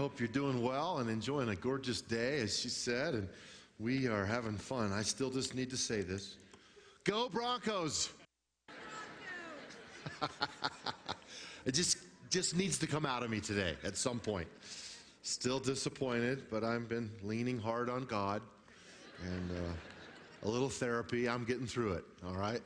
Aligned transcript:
Hope 0.00 0.18
you're 0.18 0.28
doing 0.28 0.62
well 0.62 1.00
and 1.00 1.10
enjoying 1.10 1.50
a 1.50 1.54
gorgeous 1.54 2.00
day, 2.00 2.40
as 2.40 2.58
she 2.58 2.70
said, 2.70 3.12
and 3.12 3.28
we 3.78 4.08
are 4.08 4.24
having 4.24 4.56
fun. 4.56 4.94
I 4.94 5.02
still 5.02 5.28
just 5.28 5.54
need 5.54 5.68
to 5.68 5.76
say 5.76 6.00
this 6.00 6.36
Go 7.04 7.28
Broncos! 7.28 8.08
it 11.66 11.72
just, 11.72 11.98
just 12.30 12.56
needs 12.56 12.78
to 12.78 12.86
come 12.86 13.04
out 13.04 13.22
of 13.22 13.28
me 13.28 13.40
today 13.40 13.76
at 13.84 13.94
some 13.94 14.18
point. 14.18 14.48
Still 15.20 15.60
disappointed, 15.60 16.44
but 16.50 16.64
I've 16.64 16.88
been 16.88 17.10
leaning 17.22 17.58
hard 17.58 17.90
on 17.90 18.06
God 18.06 18.40
and 19.22 19.50
uh, 19.50 20.46
a 20.46 20.48
little 20.48 20.70
therapy. 20.70 21.28
I'm 21.28 21.44
getting 21.44 21.66
through 21.66 21.92
it, 21.92 22.04
all 22.26 22.36
right? 22.36 22.62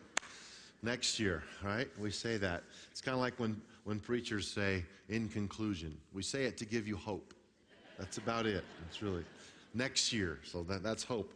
Next 0.84 1.18
year, 1.18 1.42
all 1.64 1.70
right? 1.70 1.88
We 1.98 2.12
say 2.12 2.36
that. 2.36 2.62
It's 2.92 3.00
kind 3.00 3.16
of 3.16 3.20
like 3.20 3.40
when, 3.40 3.60
when 3.84 4.00
preachers 4.00 4.48
say, 4.48 4.84
in 5.08 5.28
conclusion, 5.28 5.96
we 6.12 6.22
say 6.22 6.44
it 6.44 6.56
to 6.58 6.64
give 6.64 6.88
you 6.88 6.96
hope. 6.96 7.34
That's 7.98 8.18
about 8.18 8.46
it. 8.46 8.64
It's 8.88 9.02
really 9.02 9.24
next 9.74 10.12
year. 10.12 10.40
So 10.44 10.62
that, 10.64 10.82
that's 10.82 11.04
hope. 11.04 11.34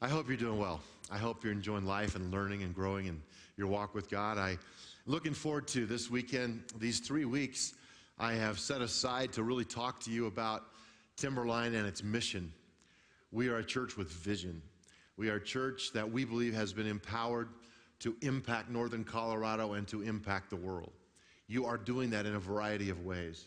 I 0.00 0.08
hope 0.08 0.28
you're 0.28 0.36
doing 0.36 0.58
well. 0.58 0.80
I 1.10 1.18
hope 1.18 1.42
you're 1.42 1.52
enjoying 1.52 1.86
life 1.86 2.14
and 2.14 2.30
learning 2.30 2.62
and 2.62 2.74
growing 2.74 3.06
in 3.06 3.20
your 3.56 3.66
walk 3.66 3.94
with 3.94 4.10
God. 4.10 4.38
I 4.38 4.58
looking 5.06 5.34
forward 5.34 5.66
to 5.68 5.86
this 5.86 6.10
weekend, 6.10 6.62
these 6.78 7.00
three 7.00 7.24
weeks 7.24 7.74
I 8.18 8.32
have 8.34 8.58
set 8.58 8.80
aside 8.80 9.32
to 9.34 9.42
really 9.42 9.64
talk 9.64 10.00
to 10.00 10.10
you 10.10 10.26
about 10.26 10.64
Timberline 11.16 11.74
and 11.74 11.86
its 11.86 12.02
mission. 12.02 12.52
We 13.32 13.48
are 13.48 13.58
a 13.58 13.64
church 13.64 13.96
with 13.96 14.10
vision. 14.10 14.60
We 15.16 15.30
are 15.30 15.36
a 15.36 15.44
church 15.44 15.92
that 15.92 16.10
we 16.10 16.24
believe 16.24 16.52
has 16.54 16.72
been 16.72 16.86
empowered 16.86 17.48
to 18.00 18.16
impact 18.22 18.70
northern 18.70 19.04
Colorado 19.04 19.74
and 19.74 19.86
to 19.88 20.02
impact 20.02 20.50
the 20.50 20.56
world. 20.56 20.92
You 21.48 21.64
are 21.64 21.78
doing 21.78 22.10
that 22.10 22.26
in 22.26 22.34
a 22.34 22.38
variety 22.38 22.90
of 22.90 23.04
ways. 23.04 23.46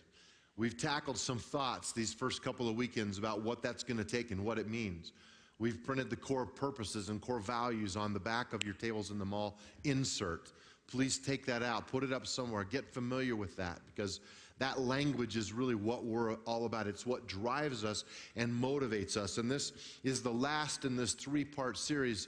We've 0.58 0.78
tackled 0.78 1.18
some 1.18 1.40
thoughts 1.40 1.94
these 1.94 2.14
first 2.14 2.44
couple 2.44 2.68
of 2.68 2.76
weekends 2.76 3.18
about 3.18 3.42
what 3.44 3.62
that's 3.62 3.84
going 3.84 3.98
to 3.98 4.04
take 4.04 4.32
and 4.32 4.44
what 4.44 4.58
it 4.58 4.68
means. 4.68 5.14
We've 5.60 5.82
printed 5.84 6.10
the 6.10 6.16
core 6.16 6.48
purposes 6.48 7.10
and 7.10 7.22
core 7.22 7.40
values 7.40 7.96
on 7.96 8.14
the 8.14 8.20
back 8.20 8.54
of 8.54 8.64
your 8.64 8.74
tables 8.74 9.12
in 9.12 9.20
the 9.20 9.26
mall 9.26 9.60
insert. 9.84 10.52
Please 10.88 11.20
take 11.20 11.46
that 11.46 11.62
out, 11.62 11.88
put 11.88 12.04
it 12.04 12.12
up 12.12 12.26
somewhere, 12.26 12.64
get 12.64 12.92
familiar 12.92 13.36
with 13.36 13.56
that 13.58 13.80
because 13.86 14.20
that 14.58 14.80
language 14.80 15.38
is 15.38 15.54
really 15.54 15.76
what 15.76 16.04
we're 16.04 16.34
all 16.46 16.66
about. 16.66 16.88
It's 16.88 17.06
what 17.06 17.28
drives 17.28 17.86
us 17.86 18.04
and 18.36 18.52
motivates 18.52 19.18
us. 19.18 19.38
And 19.38 19.50
this 19.50 19.74
is 20.04 20.22
the 20.22 20.32
last 20.32 20.84
in 20.84 20.96
this 20.96 21.14
three 21.14 21.46
part 21.46 21.78
series. 21.78 22.28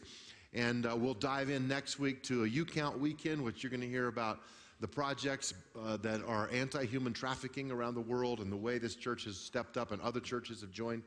And 0.53 0.85
uh, 0.85 0.95
we'll 0.95 1.15
dive 1.15 1.49
in 1.49 1.67
next 1.67 1.99
week 1.99 2.21
to 2.23 2.43
a 2.43 2.47
U 2.47 2.65
Count 2.65 2.99
weekend, 2.99 3.43
which 3.43 3.63
you're 3.63 3.71
going 3.71 3.81
to 3.81 3.89
hear 3.89 4.07
about 4.07 4.39
the 4.79 4.87
projects 4.87 5.53
uh, 5.81 5.97
that 5.97 6.21
are 6.25 6.49
anti 6.51 6.85
human 6.85 7.13
trafficking 7.13 7.71
around 7.71 7.95
the 7.95 8.01
world 8.01 8.39
and 8.39 8.51
the 8.51 8.57
way 8.57 8.77
this 8.77 8.95
church 8.95 9.25
has 9.25 9.37
stepped 9.37 9.77
up 9.77 9.91
and 9.91 10.01
other 10.01 10.19
churches 10.19 10.61
have 10.61 10.71
joined. 10.71 11.03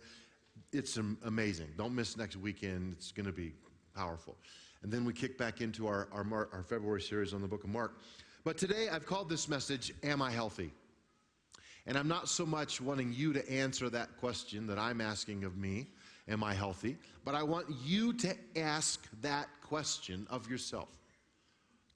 It's 0.72 0.98
amazing. 1.24 1.68
Don't 1.76 1.94
miss 1.94 2.16
next 2.16 2.36
weekend, 2.36 2.94
it's 2.96 3.12
going 3.12 3.26
to 3.26 3.32
be 3.32 3.52
powerful. 3.94 4.36
And 4.82 4.92
then 4.92 5.04
we 5.04 5.12
kick 5.12 5.36
back 5.36 5.60
into 5.60 5.86
our, 5.86 6.08
our, 6.12 6.48
our 6.52 6.62
February 6.62 7.02
series 7.02 7.34
on 7.34 7.42
the 7.42 7.48
book 7.48 7.64
of 7.64 7.70
Mark. 7.70 7.98
But 8.44 8.56
today 8.56 8.88
I've 8.88 9.06
called 9.06 9.28
this 9.28 9.48
message, 9.48 9.92
Am 10.02 10.22
I 10.22 10.30
Healthy? 10.30 10.70
And 11.86 11.96
I'm 11.96 12.08
not 12.08 12.28
so 12.28 12.44
much 12.44 12.80
wanting 12.80 13.12
you 13.12 13.32
to 13.32 13.50
answer 13.50 13.88
that 13.90 14.16
question 14.18 14.66
that 14.66 14.78
I'm 14.78 15.00
asking 15.00 15.44
of 15.44 15.56
me, 15.56 15.86
Am 16.28 16.42
I 16.42 16.54
healthy? 16.54 16.96
But 17.24 17.36
I 17.36 17.44
want 17.44 17.66
you 17.84 18.12
to 18.14 18.34
ask 18.56 19.06
that 19.22 19.48
question 19.62 20.26
of 20.28 20.50
yourself. 20.50 20.88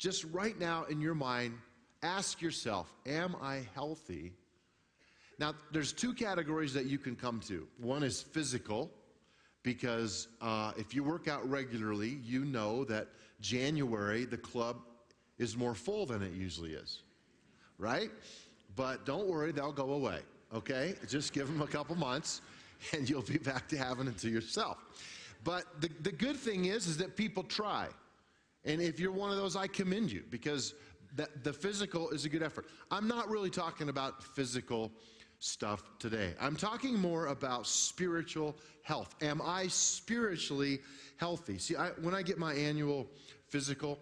Just 0.01 0.25
right 0.33 0.59
now 0.59 0.85
in 0.85 0.99
your 0.99 1.15
mind, 1.15 1.53
ask 2.03 2.41
yourself, 2.41 2.91
Am 3.07 3.37
I 3.43 3.61
healthy? 3.75 4.33
Now, 5.39 5.55
there's 5.73 5.93
two 5.93 6.15
categories 6.15 6.73
that 6.73 6.87
you 6.87 6.97
can 6.97 7.15
come 7.15 7.39
to. 7.49 7.69
One 7.79 8.03
is 8.03 8.23
physical, 8.23 8.91
because 9.63 10.29
uh, 10.41 10.73
if 10.79 10.95
you 10.95 11.05
work 11.05 11.29
out 11.29 11.49
regularly, 11.49 12.19
you 12.25 12.47
know 12.47 12.85
that 12.85 13.09
January, 13.43 14.25
the 14.25 14.39
club 14.39 14.79
is 15.39 15.55
more 15.55 15.75
full 15.75 16.07
than 16.07 16.23
it 16.23 16.33
usually 16.33 16.73
is, 16.73 17.03
right? 17.77 18.11
But 18.77 19.05
don't 19.05 19.27
worry, 19.27 19.53
they'll 19.53 19.71
go 19.71 19.93
away, 19.93 20.21
okay? 20.55 20.95
Just 21.09 21.35
give 21.35 21.47
them 21.47 21.61
a 21.61 21.67
couple 21.67 21.95
months 21.95 22.41
and 22.95 23.09
you'll 23.09 23.21
be 23.21 23.39
back 23.39 23.69
to 23.69 23.77
having 23.77 24.07
it 24.09 24.17
to 24.19 24.31
yourself. 24.31 24.79
But 25.45 25.65
the, 25.83 25.91
the 26.01 26.13
good 26.13 26.37
thing 26.37 26.67
is, 26.67 26.87
is 26.87 26.97
that 26.99 27.17
people 27.17 27.43
try. 27.43 27.89
And 28.65 28.81
if 28.81 29.01
you're 29.01 29.13
one 29.13 29.31
of 29.31 29.37
those, 29.37 29.57
I 29.57 29.67
commend 29.67 30.13
you 30.13 30.25
because 30.31 30.75
the, 31.17 31.29
the 31.43 31.53
physical 31.53 32.11
is 32.11 32.25
a 32.25 32.29
good 32.29 32.43
effort. 32.43 32.67
I'm 32.91 33.09
not 33.09 33.29
really 33.29 33.51
talking 33.51 33.89
about 33.89 34.23
physical 34.23 34.93
stuff 35.39 35.83
today. 35.99 36.35
I'm 36.41 36.55
talking 36.55 36.99
more 36.99 37.27
about 37.29 37.67
spiritual 37.67 38.57
health. 38.83 39.15
Am 39.23 39.41
I 39.43 39.67
spiritually 39.69 40.81
healthy? 41.17 41.59
See, 41.59 41.77
I, 41.77 41.89
when 42.03 42.15
I 42.15 42.23
get 42.23 42.39
my 42.39 42.55
annual 42.55 43.09
physical 43.49 43.99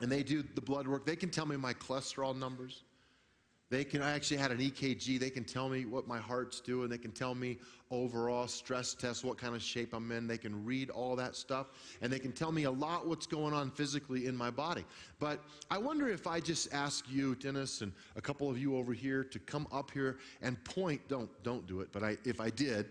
and 0.00 0.10
they 0.10 0.22
do 0.22 0.42
the 0.42 0.60
blood 0.60 0.88
work, 0.88 1.04
they 1.06 1.16
can 1.16 1.30
tell 1.30 1.46
me 1.46 1.56
my 1.56 1.74
cholesterol 1.74 2.36
numbers. 2.36 2.82
They 3.74 3.82
can, 3.82 4.02
I 4.02 4.12
actually 4.12 4.36
had 4.36 4.52
an 4.52 4.58
EKG. 4.58 5.18
They 5.18 5.30
can 5.30 5.42
tell 5.42 5.68
me 5.68 5.84
what 5.84 6.06
my 6.06 6.18
heart's 6.18 6.60
doing. 6.60 6.88
They 6.88 6.96
can 6.96 7.10
tell 7.10 7.34
me 7.34 7.58
overall 7.90 8.46
stress 8.46 8.94
test, 8.94 9.24
what 9.24 9.36
kind 9.36 9.52
of 9.52 9.60
shape 9.60 9.94
I'm 9.94 10.12
in. 10.12 10.28
They 10.28 10.38
can 10.38 10.64
read 10.64 10.90
all 10.90 11.16
that 11.16 11.34
stuff. 11.34 11.66
And 12.00 12.12
they 12.12 12.20
can 12.20 12.30
tell 12.30 12.52
me 12.52 12.64
a 12.64 12.70
lot 12.70 13.04
what's 13.04 13.26
going 13.26 13.52
on 13.52 13.72
physically 13.72 14.26
in 14.26 14.36
my 14.36 14.48
body. 14.48 14.84
But 15.18 15.42
I 15.72 15.78
wonder 15.78 16.08
if 16.08 16.28
I 16.28 16.38
just 16.38 16.72
ask 16.72 17.04
you, 17.10 17.34
Dennis, 17.34 17.80
and 17.80 17.90
a 18.14 18.20
couple 18.20 18.48
of 18.48 18.56
you 18.56 18.76
over 18.76 18.92
here 18.92 19.24
to 19.24 19.40
come 19.40 19.66
up 19.72 19.90
here 19.90 20.18
and 20.40 20.62
point, 20.62 21.00
don't, 21.08 21.28
don't 21.42 21.66
do 21.66 21.80
it, 21.80 21.88
but 21.90 22.04
I, 22.04 22.16
if 22.24 22.40
I 22.40 22.50
did, 22.50 22.90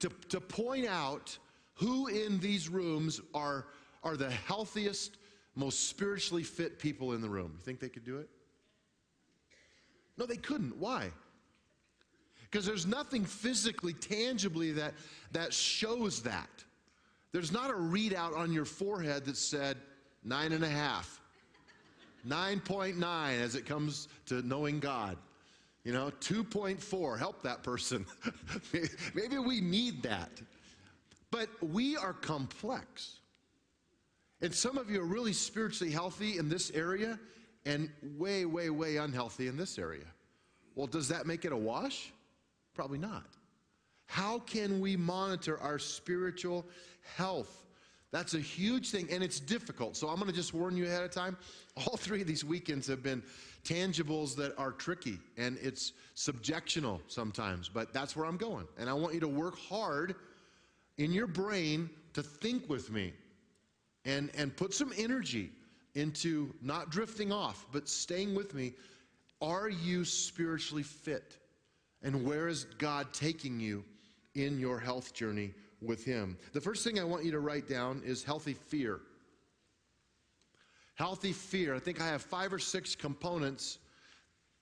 to, 0.00 0.10
to 0.30 0.40
point 0.40 0.86
out 0.86 1.38
who 1.74 2.08
in 2.08 2.40
these 2.40 2.68
rooms 2.68 3.20
are, 3.32 3.66
are 4.02 4.16
the 4.16 4.30
healthiest, 4.30 5.18
most 5.54 5.88
spiritually 5.88 6.42
fit 6.42 6.80
people 6.80 7.12
in 7.12 7.20
the 7.20 7.28
room. 7.28 7.52
You 7.54 7.62
think 7.62 7.78
they 7.78 7.88
could 7.88 8.04
do 8.04 8.18
it? 8.18 8.28
No, 10.18 10.26
they 10.26 10.36
couldn't. 10.36 10.76
Why? 10.78 11.10
Because 12.42 12.64
there's 12.64 12.86
nothing 12.86 13.24
physically, 13.24 13.92
tangibly 13.92 14.72
that, 14.72 14.94
that 15.32 15.52
shows 15.52 16.22
that. 16.22 16.48
There's 17.32 17.52
not 17.52 17.70
a 17.70 17.74
readout 17.74 18.36
on 18.36 18.52
your 18.52 18.64
forehead 18.64 19.24
that 19.26 19.36
said 19.36 19.76
nine 20.24 20.52
and 20.52 20.64
a 20.64 20.68
half, 20.68 21.20
9.9 22.26 23.40
as 23.40 23.54
it 23.54 23.66
comes 23.66 24.08
to 24.26 24.40
knowing 24.42 24.80
God. 24.80 25.18
You 25.84 25.92
know, 25.92 26.10
2.4, 26.20 27.18
help 27.18 27.42
that 27.42 27.62
person. 27.62 28.06
Maybe 29.14 29.38
we 29.38 29.60
need 29.60 30.02
that. 30.02 30.30
But 31.30 31.48
we 31.62 31.96
are 31.96 32.12
complex. 32.12 33.18
And 34.40 34.54
some 34.54 34.78
of 34.78 34.90
you 34.90 35.00
are 35.00 35.06
really 35.06 35.32
spiritually 35.32 35.92
healthy 35.92 36.38
in 36.38 36.48
this 36.48 36.70
area, 36.72 37.18
and 37.66 37.90
way, 38.16 38.46
way, 38.46 38.70
way 38.70 38.96
unhealthy 38.96 39.48
in 39.48 39.56
this 39.56 39.78
area. 39.78 40.06
Well, 40.76 40.86
does 40.86 41.08
that 41.08 41.26
make 41.26 41.44
it 41.44 41.52
a 41.52 41.56
wash? 41.56 42.12
Probably 42.74 42.98
not. 42.98 43.26
How 44.06 44.38
can 44.38 44.80
we 44.80 44.96
monitor 44.96 45.60
our 45.60 45.78
spiritual 45.78 46.64
health? 47.16 47.66
That's 48.12 48.34
a 48.34 48.40
huge 48.40 48.90
thing, 48.90 49.08
and 49.10 49.22
it's 49.22 49.40
difficult. 49.40 49.96
So 49.96 50.08
I'm 50.08 50.14
going 50.16 50.30
to 50.30 50.34
just 50.34 50.54
warn 50.54 50.76
you 50.76 50.86
ahead 50.86 51.02
of 51.02 51.10
time. 51.10 51.36
All 51.76 51.96
three 51.98 52.20
of 52.20 52.28
these 52.28 52.44
weekends 52.44 52.86
have 52.86 53.02
been 53.02 53.22
tangibles 53.64 54.36
that 54.36 54.56
are 54.56 54.70
tricky, 54.70 55.18
and 55.36 55.58
it's 55.60 55.92
subjectional 56.14 57.00
sometimes, 57.08 57.68
but 57.68 57.92
that's 57.92 58.14
where 58.14 58.26
I'm 58.26 58.36
going. 58.36 58.68
And 58.78 58.88
I 58.88 58.92
want 58.92 59.12
you 59.12 59.20
to 59.20 59.28
work 59.28 59.58
hard 59.58 60.14
in 60.98 61.12
your 61.12 61.26
brain 61.26 61.90
to 62.12 62.22
think 62.22 62.68
with 62.68 62.92
me 62.92 63.12
and, 64.04 64.30
and 64.36 64.56
put 64.56 64.72
some 64.72 64.92
energy 64.96 65.50
into 65.96 66.54
not 66.62 66.90
drifting 66.90 67.32
off, 67.32 67.66
but 67.72 67.88
staying 67.88 68.34
with 68.34 68.54
me. 68.54 68.74
Are 69.40 69.68
you 69.68 70.04
spiritually 70.04 70.82
fit? 70.82 71.38
And 72.02 72.24
where 72.24 72.46
is 72.46 72.64
God 72.78 73.12
taking 73.12 73.58
you 73.58 73.82
in 74.34 74.60
your 74.60 74.78
health 74.78 75.14
journey 75.14 75.52
with 75.80 76.04
Him? 76.04 76.36
The 76.52 76.60
first 76.60 76.84
thing 76.84 77.00
I 77.00 77.04
want 77.04 77.24
you 77.24 77.32
to 77.32 77.40
write 77.40 77.66
down 77.66 78.02
is 78.04 78.22
healthy 78.22 78.52
fear. 78.52 79.00
Healthy 80.94 81.32
fear. 81.32 81.74
I 81.74 81.78
think 81.78 82.00
I 82.00 82.06
have 82.06 82.22
five 82.22 82.52
or 82.52 82.58
six 82.58 82.94
components 82.94 83.78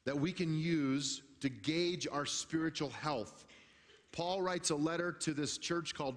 that 0.04 0.19
we 0.19 0.32
can 0.32 0.56
use 0.56 1.22
to 1.40 1.48
gauge 1.48 2.06
our 2.10 2.26
spiritual 2.26 2.90
health. 2.90 3.44
Paul 4.12 4.40
writes 4.40 4.70
a 4.70 4.76
letter 4.76 5.10
to 5.10 5.34
this 5.34 5.58
church 5.58 5.94
called 5.94 6.14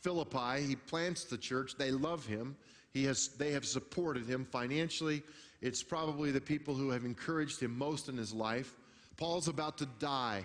Philippi. 0.00 0.62
He 0.62 0.76
plants 0.76 1.24
the 1.24 1.38
church, 1.38 1.74
they 1.76 1.90
love 1.90 2.26
him. 2.26 2.56
He 2.92 3.04
has, 3.04 3.28
they 3.28 3.52
have 3.52 3.64
supported 3.64 4.26
him 4.26 4.44
financially. 4.44 5.22
It's 5.60 5.82
probably 5.82 6.30
the 6.30 6.40
people 6.40 6.74
who 6.74 6.90
have 6.90 7.04
encouraged 7.04 7.60
him 7.60 7.76
most 7.76 8.08
in 8.08 8.16
his 8.16 8.32
life. 8.32 8.76
Paul's 9.16 9.48
about 9.48 9.78
to 9.78 9.86
die, 9.98 10.44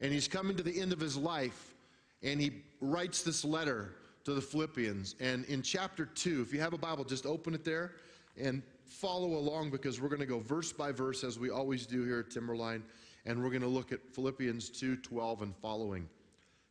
and 0.00 0.12
he's 0.12 0.28
coming 0.28 0.56
to 0.56 0.62
the 0.62 0.80
end 0.80 0.92
of 0.92 1.00
his 1.00 1.16
life, 1.16 1.74
and 2.22 2.40
he 2.40 2.62
writes 2.80 3.22
this 3.22 3.44
letter 3.44 3.94
to 4.24 4.34
the 4.34 4.40
Philippians. 4.40 5.14
And 5.20 5.44
in 5.46 5.62
chapter 5.62 6.04
2, 6.04 6.42
if 6.42 6.52
you 6.52 6.60
have 6.60 6.72
a 6.72 6.78
Bible, 6.78 7.04
just 7.04 7.26
open 7.26 7.54
it 7.54 7.64
there 7.64 7.92
and 8.36 8.62
follow 8.84 9.38
along 9.38 9.70
because 9.70 10.00
we're 10.00 10.08
going 10.08 10.20
to 10.20 10.26
go 10.26 10.40
verse 10.40 10.72
by 10.72 10.92
verse 10.92 11.24
as 11.24 11.38
we 11.38 11.50
always 11.50 11.86
do 11.86 12.04
here 12.04 12.20
at 12.20 12.30
Timberline. 12.30 12.82
and 13.26 13.42
we're 13.42 13.50
going 13.50 13.62
to 13.62 13.68
look 13.68 13.92
at 13.92 14.00
Philippians 14.14 14.70
2 14.70 14.96
12 14.96 15.42
and 15.42 15.56
following. 15.56 16.08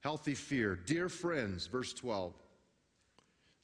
Healthy 0.02 0.36
fear. 0.36 0.76
Dear 0.76 1.10
friends, 1.10 1.68
verse 1.68 1.94
12, 1.94 2.34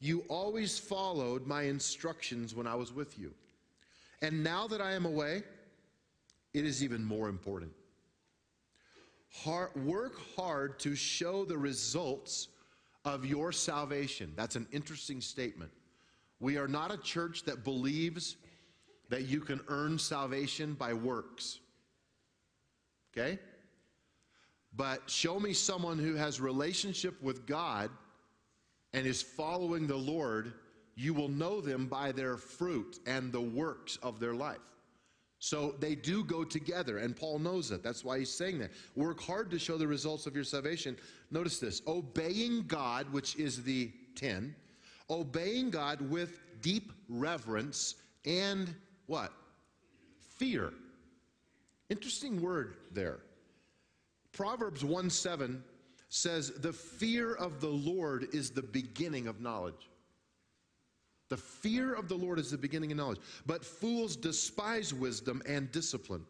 you 0.04 0.26
always 0.28 0.78
followed 0.78 1.48
my 1.48 1.64
instructions 1.64 2.54
when 2.54 2.68
I 2.68 2.76
was 2.76 2.92
with 2.92 3.18
you. 3.18 3.34
And 4.22 4.44
now 4.44 4.68
that 4.68 4.82
I 4.82 4.92
am 4.92 5.06
away, 5.06 5.44
it 6.54 6.66
is 6.66 6.84
even 6.84 7.02
more 7.02 7.30
important. 7.30 7.72
Hard, 9.32 9.74
work 9.86 10.20
hard 10.36 10.78
to 10.80 10.94
show 10.94 11.46
the 11.46 11.58
results 11.58 12.50
of 13.06 13.26
your 13.26 13.54
salvation. 13.54 14.34
That's 14.36 14.58
an 14.58 14.68
interesting 14.74 15.22
statement. 15.22 15.72
We 16.42 16.58
are 16.58 16.68
not 16.68 16.94
a 16.94 16.98
church 16.98 17.44
that 17.44 17.64
believes 17.64 18.36
that 19.08 19.30
you 19.30 19.40
can 19.40 19.62
earn 19.70 19.98
salvation 19.98 20.74
by 20.74 20.94
works. 20.94 21.62
Okay? 23.14 23.40
But 24.76 25.10
show 25.10 25.40
me 25.40 25.54
someone 25.54 25.98
who 25.98 26.16
has 26.16 26.42
relationship 26.42 27.22
with 27.24 27.46
God 27.46 27.90
and 28.94 29.08
is 29.08 29.22
following 29.22 29.88
the 29.88 29.96
Lord, 29.96 30.54
you 30.96 31.14
will 31.14 31.30
know 31.30 31.62
them 31.62 31.88
by 31.88 32.12
their 32.12 32.38
fruit 32.38 33.00
and 33.06 33.32
the 33.32 33.42
works 33.42 33.98
of 34.04 34.20
their 34.20 34.34
life. 34.34 34.60
So 35.40 35.76
they 35.80 35.96
do 35.96 36.24
go 36.24 36.46
together, 36.46 37.00
and 37.00 37.16
Paul 37.16 37.38
knows 37.38 37.68
that. 37.68 37.84
That's 37.84 38.06
why 38.06 38.20
he's 38.20 38.34
saying 38.34 38.60
that. 38.60 38.72
Work 38.96 39.20
hard 39.22 39.52
to 39.52 39.60
show 39.60 39.78
the 39.78 39.88
results 39.88 40.26
of 40.26 40.36
your 40.36 40.46
salvation. 40.46 40.96
Notice 41.32 41.60
this 41.60 41.82
obeying 41.86 42.64
God, 42.68 43.12
which 43.12 43.36
is 43.36 43.62
the 43.62 43.92
10, 44.16 44.56
obeying 45.10 45.70
God 45.70 46.10
with 46.10 46.40
deep 46.62 46.94
reverence 47.10 47.96
and 48.26 48.74
what? 49.08 49.34
Fear. 50.38 50.72
Interesting 51.90 52.42
word 52.42 52.78
there. 52.94 53.20
Proverbs 54.32 54.86
1 54.86 55.10
7 55.10 55.64
says, 56.14 56.52
The 56.52 56.74
fear 56.74 57.34
of 57.34 57.60
the 57.60 57.70
Lord 57.70 58.28
is 58.34 58.52
the 58.52 58.62
beginning 58.62 59.28
of 59.28 59.42
knowledge. 59.42 59.90
The 61.30 61.38
fear 61.38 61.94
of 61.94 62.08
the 62.08 62.16
Lord 62.16 62.38
is 62.38 62.52
the 62.52 62.58
beginning 62.58 62.92
of 62.92 62.98
knowledge. 62.98 63.20
But 63.46 63.66
fools 63.66 64.16
despise 64.16 64.94
wisdom 64.94 65.42
and 65.48 65.72
discipline. 65.72 66.24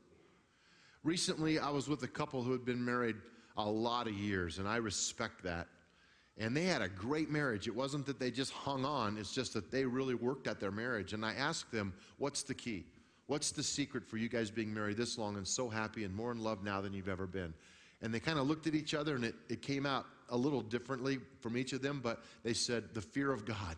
Recently, 1.03 1.59
I 1.59 1.69
was 1.69 1.89
with 1.89 2.03
a 2.03 2.07
couple 2.07 2.41
who 2.41 2.53
had 2.53 2.63
been 2.63 2.83
married 2.83 3.17
a 3.57 3.69
lot 3.69 4.07
of 4.07 4.13
years, 4.13 4.59
and 4.59 4.67
I 4.67 4.77
respect 4.77 5.43
that. 5.43 5.67
And 6.37 6.55
they 6.55 6.63
had 6.63 6.81
a 6.81 6.87
great 6.87 7.29
marriage. 7.29 7.67
It 7.67 7.75
wasn't 7.75 8.05
that 8.05 8.19
they 8.19 8.31
just 8.31 8.53
hung 8.53 8.85
on, 8.85 9.17
it's 9.17 9.33
just 9.33 9.53
that 9.53 9.69
they 9.69 9.83
really 9.83 10.15
worked 10.15 10.47
at 10.47 10.61
their 10.61 10.71
marriage. 10.71 11.11
And 11.11 11.25
I 11.25 11.33
asked 11.33 11.71
them, 11.71 11.93
What's 12.17 12.43
the 12.43 12.55
key? 12.55 12.85
What's 13.27 13.51
the 13.51 13.63
secret 13.63 14.05
for 14.05 14.17
you 14.17 14.29
guys 14.29 14.49
being 14.49 14.73
married 14.73 14.97
this 14.97 15.17
long 15.17 15.35
and 15.35 15.47
so 15.47 15.69
happy 15.69 16.03
and 16.03 16.13
more 16.13 16.31
in 16.31 16.39
love 16.39 16.63
now 16.63 16.81
than 16.81 16.93
you've 16.93 17.09
ever 17.09 17.27
been? 17.27 17.53
And 18.03 18.13
they 18.13 18.19
kind 18.19 18.37
of 18.37 18.47
looked 18.47 18.67
at 18.67 18.75
each 18.75 18.93
other, 18.93 19.15
and 19.15 19.23
it, 19.23 19.33
it 19.49 19.61
came 19.61 19.85
out 19.85 20.05
a 20.29 20.37
little 20.37 20.61
differently 20.61 21.19
from 21.39 21.57
each 21.57 21.71
of 21.71 21.81
them, 21.81 22.01
but 22.03 22.21
they 22.43 22.53
said, 22.53 22.83
The 22.93 23.01
fear 23.01 23.31
of 23.31 23.45
God. 23.45 23.77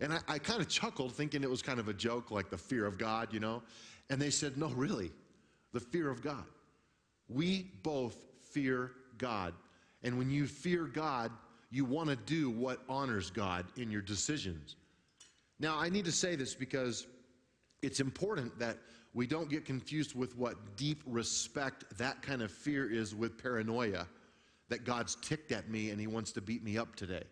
And 0.00 0.12
I, 0.12 0.20
I 0.28 0.38
kind 0.38 0.60
of 0.60 0.68
chuckled, 0.68 1.12
thinking 1.12 1.42
it 1.42 1.50
was 1.50 1.60
kind 1.60 1.80
of 1.80 1.88
a 1.88 1.92
joke, 1.92 2.30
like 2.30 2.48
the 2.48 2.56
fear 2.56 2.86
of 2.86 2.98
God, 2.98 3.32
you 3.32 3.40
know? 3.40 3.62
And 4.10 4.22
they 4.22 4.30
said, 4.30 4.56
No, 4.56 4.68
really, 4.68 5.10
the 5.72 5.80
fear 5.80 6.08
of 6.08 6.22
God. 6.22 6.44
We 7.28 7.72
both 7.82 8.16
fear 8.52 8.92
God. 9.18 9.52
And 10.04 10.16
when 10.16 10.30
you 10.30 10.46
fear 10.46 10.84
God, 10.84 11.32
you 11.70 11.84
want 11.84 12.10
to 12.10 12.16
do 12.16 12.48
what 12.48 12.80
honors 12.88 13.28
God 13.28 13.66
in 13.76 13.90
your 13.90 14.02
decisions. 14.02 14.76
Now, 15.58 15.78
I 15.78 15.88
need 15.88 16.04
to 16.04 16.12
say 16.12 16.36
this 16.36 16.54
because 16.54 17.08
it's 17.82 17.98
important 17.98 18.56
that 18.60 18.78
we 19.16 19.26
don't 19.26 19.48
get 19.48 19.64
confused 19.64 20.14
with 20.14 20.36
what 20.36 20.76
deep 20.76 21.02
respect 21.06 21.84
that 21.96 22.20
kind 22.20 22.42
of 22.42 22.52
fear 22.52 22.92
is 22.92 23.14
with 23.14 23.42
paranoia 23.42 24.06
that 24.68 24.84
God's 24.84 25.16
ticked 25.22 25.52
at 25.52 25.70
me 25.70 25.88
and 25.88 25.98
he 25.98 26.06
wants 26.06 26.32
to 26.32 26.42
beat 26.42 26.62
me 26.62 26.76
up 26.76 26.94
today. 26.94 27.22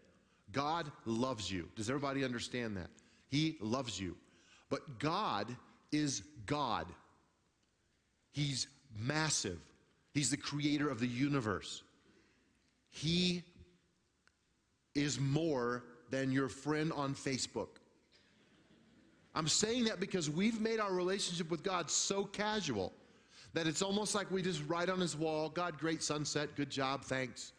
God 0.51 0.91
loves 1.05 1.53
you. 1.53 1.69
Does 1.77 1.91
everybody 1.91 2.25
understand 2.25 2.79
that? 2.79 2.89
He 3.29 3.59
loves 3.61 4.01
you. 4.01 4.17
But 4.71 4.99
God 4.99 5.55
is 5.93 6.23
God. 6.47 6.87
He's 8.33 8.67
massive. 8.99 9.61
He's 10.15 10.31
the 10.31 10.39
creator 10.39 10.89
of 10.89 11.01
the 11.01 11.07
universe. 11.07 11.83
He 12.89 13.43
is 14.95 15.21
more 15.21 15.85
than 16.09 16.33
your 16.33 16.49
friend 16.49 16.95
on 16.95 17.15
Facebook. 17.15 17.77
I'm 19.35 19.49
saying 19.49 19.85
that 19.85 19.99
because 20.01 20.31
we've 20.31 20.61
made 20.61 20.79
our 20.79 20.93
relationship 20.93 21.51
with 21.51 21.63
God 21.63 21.91
so 21.91 22.25
casual 22.25 22.93
that 23.53 23.67
it's 23.67 23.83
almost 23.83 24.15
like 24.15 24.31
we 24.31 24.43
just 24.43 24.63
write 24.67 24.89
on 24.89 25.01
his 25.01 25.17
wall, 25.17 25.49
God, 25.49 25.79
great 25.79 26.03
sunset, 26.03 26.55
good 26.57 26.71
job, 26.71 27.03
thanks. 27.05 27.53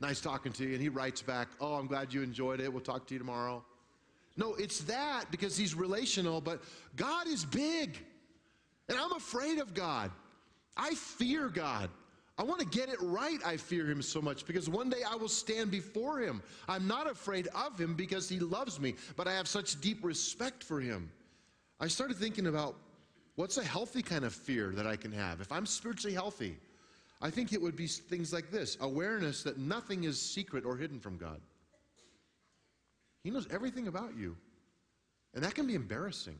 Nice 0.00 0.20
talking 0.20 0.52
to 0.52 0.64
you. 0.64 0.74
And 0.74 0.82
he 0.82 0.88
writes 0.88 1.22
back, 1.22 1.48
Oh, 1.60 1.74
I'm 1.74 1.86
glad 1.86 2.12
you 2.12 2.22
enjoyed 2.22 2.60
it. 2.60 2.72
We'll 2.72 2.82
talk 2.82 3.06
to 3.08 3.14
you 3.14 3.18
tomorrow. 3.18 3.64
No, 4.36 4.54
it's 4.54 4.80
that 4.82 5.24
because 5.32 5.56
he's 5.56 5.74
relational, 5.74 6.40
but 6.40 6.62
God 6.94 7.26
is 7.26 7.44
big. 7.44 7.98
And 8.88 8.96
I'm 8.96 9.12
afraid 9.12 9.58
of 9.58 9.74
God. 9.74 10.12
I 10.76 10.94
fear 10.94 11.48
God. 11.48 11.90
I 12.38 12.44
want 12.44 12.60
to 12.60 12.66
get 12.66 12.88
it 12.88 12.98
right. 13.02 13.40
I 13.44 13.56
fear 13.56 13.84
him 13.84 14.00
so 14.00 14.22
much 14.22 14.46
because 14.46 14.68
one 14.68 14.88
day 14.88 15.02
I 15.08 15.16
will 15.16 15.28
stand 15.28 15.72
before 15.72 16.20
him. 16.20 16.40
I'm 16.68 16.86
not 16.86 17.10
afraid 17.10 17.48
of 17.48 17.78
him 17.78 17.94
because 17.94 18.28
he 18.28 18.38
loves 18.38 18.78
me, 18.78 18.94
but 19.16 19.26
I 19.26 19.32
have 19.32 19.48
such 19.48 19.80
deep 19.80 20.04
respect 20.04 20.62
for 20.62 20.80
him. 20.80 21.10
I 21.80 21.88
started 21.88 22.16
thinking 22.16 22.46
about 22.46 22.76
what's 23.34 23.56
a 23.56 23.64
healthy 23.64 24.02
kind 24.02 24.24
of 24.24 24.32
fear 24.32 24.70
that 24.70 24.86
I 24.86 24.94
can 24.94 25.10
have. 25.10 25.40
If 25.40 25.50
I'm 25.50 25.66
spiritually 25.66 26.14
healthy, 26.14 26.56
I 27.20 27.30
think 27.30 27.52
it 27.52 27.60
would 27.60 27.74
be 27.74 27.88
things 27.88 28.32
like 28.32 28.52
this 28.52 28.76
awareness 28.80 29.42
that 29.42 29.58
nothing 29.58 30.04
is 30.04 30.20
secret 30.20 30.64
or 30.64 30.76
hidden 30.76 31.00
from 31.00 31.16
God. 31.16 31.40
He 33.24 33.30
knows 33.30 33.48
everything 33.50 33.88
about 33.88 34.16
you. 34.16 34.36
And 35.34 35.42
that 35.42 35.56
can 35.56 35.66
be 35.66 35.74
embarrassing. 35.74 36.38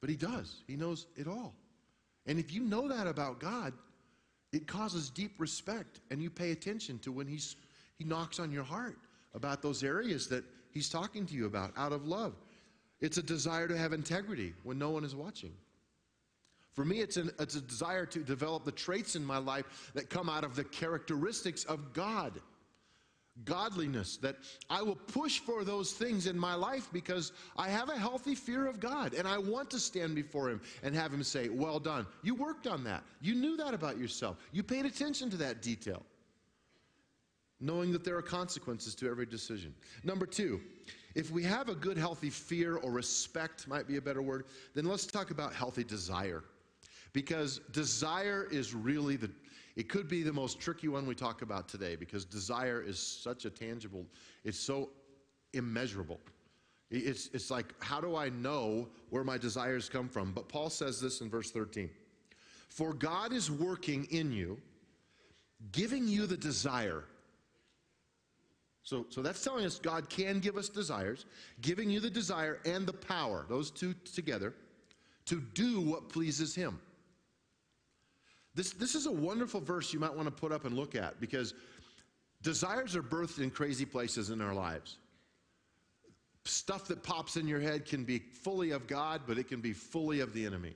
But 0.00 0.10
He 0.10 0.16
does, 0.16 0.62
He 0.68 0.76
knows 0.76 1.06
it 1.16 1.26
all. 1.26 1.54
And 2.26 2.38
if 2.38 2.52
you 2.52 2.62
know 2.62 2.88
that 2.88 3.06
about 3.08 3.40
God, 3.40 3.72
it 4.54 4.68
causes 4.68 5.10
deep 5.10 5.32
respect, 5.38 6.00
and 6.10 6.22
you 6.22 6.30
pay 6.30 6.52
attention 6.52 6.98
to 7.00 7.10
when 7.10 7.26
he's, 7.26 7.56
He 7.98 8.04
knocks 8.04 8.38
on 8.38 8.52
your 8.52 8.62
heart 8.62 8.98
about 9.34 9.62
those 9.62 9.82
areas 9.82 10.28
that 10.28 10.44
He's 10.70 10.88
talking 10.88 11.26
to 11.26 11.34
you 11.34 11.46
about 11.46 11.72
out 11.76 11.92
of 11.92 12.06
love. 12.06 12.34
It's 13.00 13.18
a 13.18 13.22
desire 13.22 13.68
to 13.68 13.76
have 13.76 13.92
integrity 13.92 14.54
when 14.62 14.78
no 14.78 14.90
one 14.90 15.04
is 15.04 15.14
watching. 15.14 15.52
For 16.72 16.84
me, 16.84 17.00
it's, 17.00 17.16
an, 17.16 17.30
it's 17.38 17.54
a 17.54 17.60
desire 17.60 18.06
to 18.06 18.20
develop 18.20 18.64
the 18.64 18.72
traits 18.72 19.14
in 19.14 19.24
my 19.24 19.38
life 19.38 19.92
that 19.94 20.10
come 20.10 20.28
out 20.28 20.42
of 20.42 20.56
the 20.56 20.64
characteristics 20.64 21.64
of 21.64 21.92
God. 21.92 22.40
Godliness, 23.44 24.16
that 24.18 24.36
I 24.70 24.80
will 24.80 24.94
push 24.94 25.40
for 25.40 25.64
those 25.64 25.92
things 25.92 26.26
in 26.26 26.38
my 26.38 26.54
life 26.54 26.88
because 26.92 27.32
I 27.56 27.68
have 27.68 27.88
a 27.88 27.98
healthy 27.98 28.36
fear 28.36 28.66
of 28.66 28.78
God 28.78 29.12
and 29.12 29.26
I 29.26 29.38
want 29.38 29.70
to 29.72 29.80
stand 29.80 30.14
before 30.14 30.48
Him 30.48 30.60
and 30.84 30.94
have 30.94 31.12
Him 31.12 31.22
say, 31.24 31.48
Well 31.48 31.80
done. 31.80 32.06
You 32.22 32.36
worked 32.36 32.68
on 32.68 32.84
that. 32.84 33.02
You 33.20 33.34
knew 33.34 33.56
that 33.56 33.74
about 33.74 33.98
yourself. 33.98 34.36
You 34.52 34.62
paid 34.62 34.86
attention 34.86 35.30
to 35.30 35.36
that 35.38 35.62
detail, 35.62 36.02
knowing 37.60 37.92
that 37.92 38.04
there 38.04 38.16
are 38.16 38.22
consequences 38.22 38.94
to 38.96 39.10
every 39.10 39.26
decision. 39.26 39.74
Number 40.04 40.26
two, 40.26 40.60
if 41.14 41.30
we 41.30 41.42
have 41.44 41.68
a 41.68 41.74
good, 41.74 41.96
healthy 41.96 42.30
fear 42.30 42.76
or 42.76 42.90
respect, 42.90 43.68
might 43.68 43.86
be 43.86 43.96
a 43.96 44.02
better 44.02 44.22
word, 44.22 44.44
then 44.74 44.84
let's 44.84 45.06
talk 45.06 45.30
about 45.30 45.52
healthy 45.54 45.84
desire. 45.84 46.42
Because 47.12 47.60
desire 47.70 48.48
is 48.50 48.74
really 48.74 49.16
the, 49.16 49.30
it 49.76 49.88
could 49.88 50.08
be 50.08 50.22
the 50.22 50.32
most 50.32 50.60
tricky 50.60 50.88
one 50.88 51.06
we 51.06 51.14
talk 51.14 51.42
about 51.42 51.68
today 51.68 51.96
because 51.96 52.24
desire 52.24 52.80
is 52.80 52.98
such 52.98 53.44
a 53.44 53.50
tangible, 53.50 54.06
it's 54.44 54.58
so 54.58 54.90
immeasurable. 55.52 56.20
It's, 56.90 57.28
it's 57.32 57.50
like, 57.50 57.74
how 57.82 58.00
do 58.00 58.14
I 58.14 58.28
know 58.28 58.88
where 59.10 59.24
my 59.24 59.36
desires 59.36 59.88
come 59.88 60.08
from? 60.08 60.32
But 60.32 60.48
Paul 60.48 60.70
says 60.70 61.00
this 61.00 61.20
in 61.20 61.28
verse 61.28 61.50
13 61.50 61.90
For 62.68 62.92
God 62.92 63.32
is 63.32 63.50
working 63.50 64.06
in 64.10 64.30
you, 64.30 64.60
giving 65.72 66.06
you 66.06 66.26
the 66.26 66.36
desire. 66.36 67.04
So, 68.84 69.06
so 69.08 69.22
that's 69.22 69.42
telling 69.42 69.64
us 69.64 69.78
God 69.78 70.10
can 70.10 70.40
give 70.40 70.56
us 70.56 70.68
desires, 70.68 71.24
giving 71.62 71.90
you 71.90 72.00
the 72.00 72.10
desire 72.10 72.60
and 72.66 72.86
the 72.86 72.92
power, 72.92 73.46
those 73.48 73.70
two 73.70 73.94
together, 74.14 74.54
to 75.24 75.40
do 75.54 75.80
what 75.80 76.10
pleases 76.10 76.54
Him. 76.54 76.78
This, 78.54 78.72
this 78.72 78.94
is 78.94 79.06
a 79.06 79.12
wonderful 79.12 79.60
verse 79.60 79.92
you 79.92 79.98
might 79.98 80.14
want 80.14 80.26
to 80.26 80.32
put 80.32 80.52
up 80.52 80.64
and 80.64 80.76
look 80.76 80.94
at 80.94 81.20
because 81.20 81.54
desires 82.42 82.94
are 82.94 83.02
birthed 83.02 83.40
in 83.40 83.50
crazy 83.50 83.84
places 83.84 84.30
in 84.30 84.40
our 84.40 84.54
lives. 84.54 84.98
Stuff 86.44 86.86
that 86.88 87.02
pops 87.02 87.36
in 87.36 87.48
your 87.48 87.60
head 87.60 87.86
can 87.86 88.04
be 88.04 88.18
fully 88.18 88.70
of 88.70 88.86
God, 88.86 89.22
but 89.26 89.38
it 89.38 89.48
can 89.48 89.60
be 89.60 89.72
fully 89.72 90.20
of 90.20 90.32
the 90.34 90.44
enemy. 90.44 90.74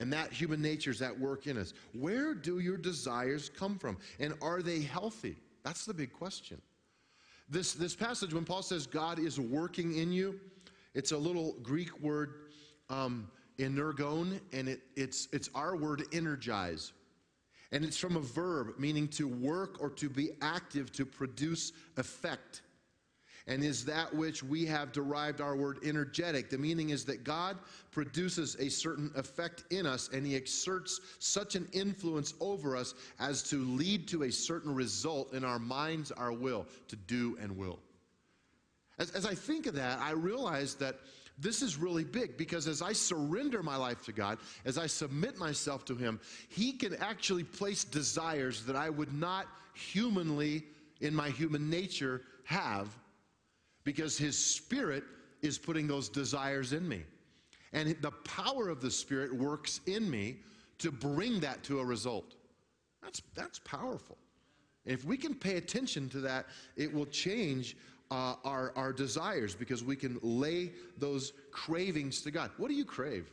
And 0.00 0.12
that 0.12 0.32
human 0.32 0.60
nature 0.60 0.90
is 0.90 1.02
at 1.02 1.18
work 1.18 1.46
in 1.46 1.56
us. 1.56 1.74
Where 1.92 2.34
do 2.34 2.58
your 2.58 2.76
desires 2.76 3.50
come 3.50 3.78
from? 3.78 3.98
And 4.18 4.34
are 4.42 4.62
they 4.62 4.80
healthy? 4.80 5.36
That's 5.62 5.84
the 5.84 5.94
big 5.94 6.12
question. 6.12 6.60
This, 7.48 7.74
this 7.74 7.94
passage, 7.94 8.32
when 8.32 8.44
Paul 8.44 8.62
says 8.62 8.86
God 8.86 9.18
is 9.18 9.38
working 9.38 9.98
in 9.98 10.12
you, 10.12 10.40
it's 10.94 11.12
a 11.12 11.18
little 11.18 11.56
Greek 11.62 11.98
word. 12.00 12.34
Um, 12.88 13.28
energon, 13.60 14.40
and 14.52 14.68
it, 14.68 14.80
it's, 14.96 15.28
it's 15.32 15.50
our 15.54 15.76
word 15.76 16.04
energize. 16.12 16.92
And 17.72 17.84
it's 17.84 17.96
from 17.96 18.16
a 18.16 18.20
verb 18.20 18.78
meaning 18.78 19.06
to 19.08 19.28
work 19.28 19.80
or 19.80 19.90
to 19.90 20.08
be 20.08 20.30
active 20.42 20.90
to 20.92 21.06
produce 21.06 21.72
effect. 21.96 22.62
And 23.46 23.64
is 23.64 23.84
that 23.86 24.14
which 24.14 24.42
we 24.42 24.66
have 24.66 24.92
derived 24.92 25.40
our 25.40 25.56
word 25.56 25.78
energetic. 25.84 26.50
The 26.50 26.58
meaning 26.58 26.90
is 26.90 27.04
that 27.06 27.24
God 27.24 27.58
produces 27.90 28.56
a 28.56 28.68
certain 28.68 29.10
effect 29.14 29.64
in 29.70 29.86
us 29.86 30.10
and 30.12 30.26
he 30.26 30.36
exerts 30.36 31.00
such 31.18 31.54
an 31.54 31.68
influence 31.72 32.34
over 32.40 32.76
us 32.76 32.94
as 33.18 33.42
to 33.44 33.64
lead 33.64 34.06
to 34.08 34.24
a 34.24 34.32
certain 34.32 34.74
result 34.74 35.32
in 35.32 35.44
our 35.44 35.58
minds, 35.58 36.10
our 36.12 36.32
will, 36.32 36.66
to 36.88 36.96
do 36.96 37.38
and 37.40 37.56
will. 37.56 37.78
As, 38.98 39.10
as 39.12 39.24
I 39.24 39.34
think 39.34 39.66
of 39.66 39.74
that, 39.76 39.98
I 39.98 40.10
realize 40.10 40.74
that 40.76 41.00
this 41.40 41.62
is 41.62 41.76
really 41.76 42.04
big 42.04 42.36
because 42.36 42.66
as 42.66 42.82
I 42.82 42.92
surrender 42.92 43.62
my 43.62 43.76
life 43.76 44.04
to 44.04 44.12
God, 44.12 44.38
as 44.64 44.78
I 44.78 44.86
submit 44.86 45.38
myself 45.38 45.84
to 45.86 45.94
Him, 45.94 46.20
He 46.48 46.72
can 46.72 46.94
actually 46.96 47.44
place 47.44 47.84
desires 47.84 48.64
that 48.66 48.76
I 48.76 48.90
would 48.90 49.12
not 49.12 49.46
humanly, 49.74 50.64
in 51.00 51.14
my 51.14 51.30
human 51.30 51.70
nature, 51.70 52.22
have 52.44 52.88
because 53.84 54.18
His 54.18 54.36
Spirit 54.38 55.04
is 55.42 55.58
putting 55.58 55.86
those 55.86 56.08
desires 56.08 56.72
in 56.72 56.86
me. 56.86 57.02
And 57.72 57.96
the 58.00 58.10
power 58.10 58.68
of 58.68 58.80
the 58.80 58.90
Spirit 58.90 59.34
works 59.34 59.80
in 59.86 60.10
me 60.10 60.36
to 60.78 60.90
bring 60.90 61.40
that 61.40 61.62
to 61.64 61.80
a 61.80 61.84
result. 61.84 62.34
That's, 63.02 63.22
that's 63.34 63.58
powerful. 63.60 64.18
If 64.84 65.04
we 65.04 65.16
can 65.16 65.34
pay 65.34 65.56
attention 65.56 66.08
to 66.10 66.20
that, 66.20 66.46
it 66.76 66.92
will 66.92 67.06
change 67.06 67.76
uh, 68.10 68.34
our, 68.44 68.72
our 68.76 68.92
desires 68.92 69.54
because 69.54 69.84
we 69.84 69.96
can 69.96 70.18
lay 70.22 70.72
those 70.98 71.32
cravings 71.52 72.22
to 72.22 72.30
God. 72.30 72.50
What 72.56 72.68
do 72.68 72.74
you 72.74 72.84
crave? 72.84 73.30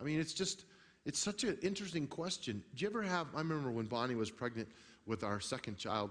I 0.00 0.04
mean, 0.04 0.20
it's 0.20 0.32
just, 0.32 0.64
it's 1.04 1.18
such 1.18 1.44
an 1.44 1.58
interesting 1.62 2.06
question. 2.06 2.62
Do 2.74 2.84
you 2.84 2.90
ever 2.90 3.02
have, 3.02 3.28
I 3.34 3.38
remember 3.38 3.70
when 3.70 3.86
Bonnie 3.86 4.14
was 4.14 4.30
pregnant 4.30 4.68
with 5.06 5.24
our 5.24 5.40
second 5.40 5.78
child, 5.78 6.10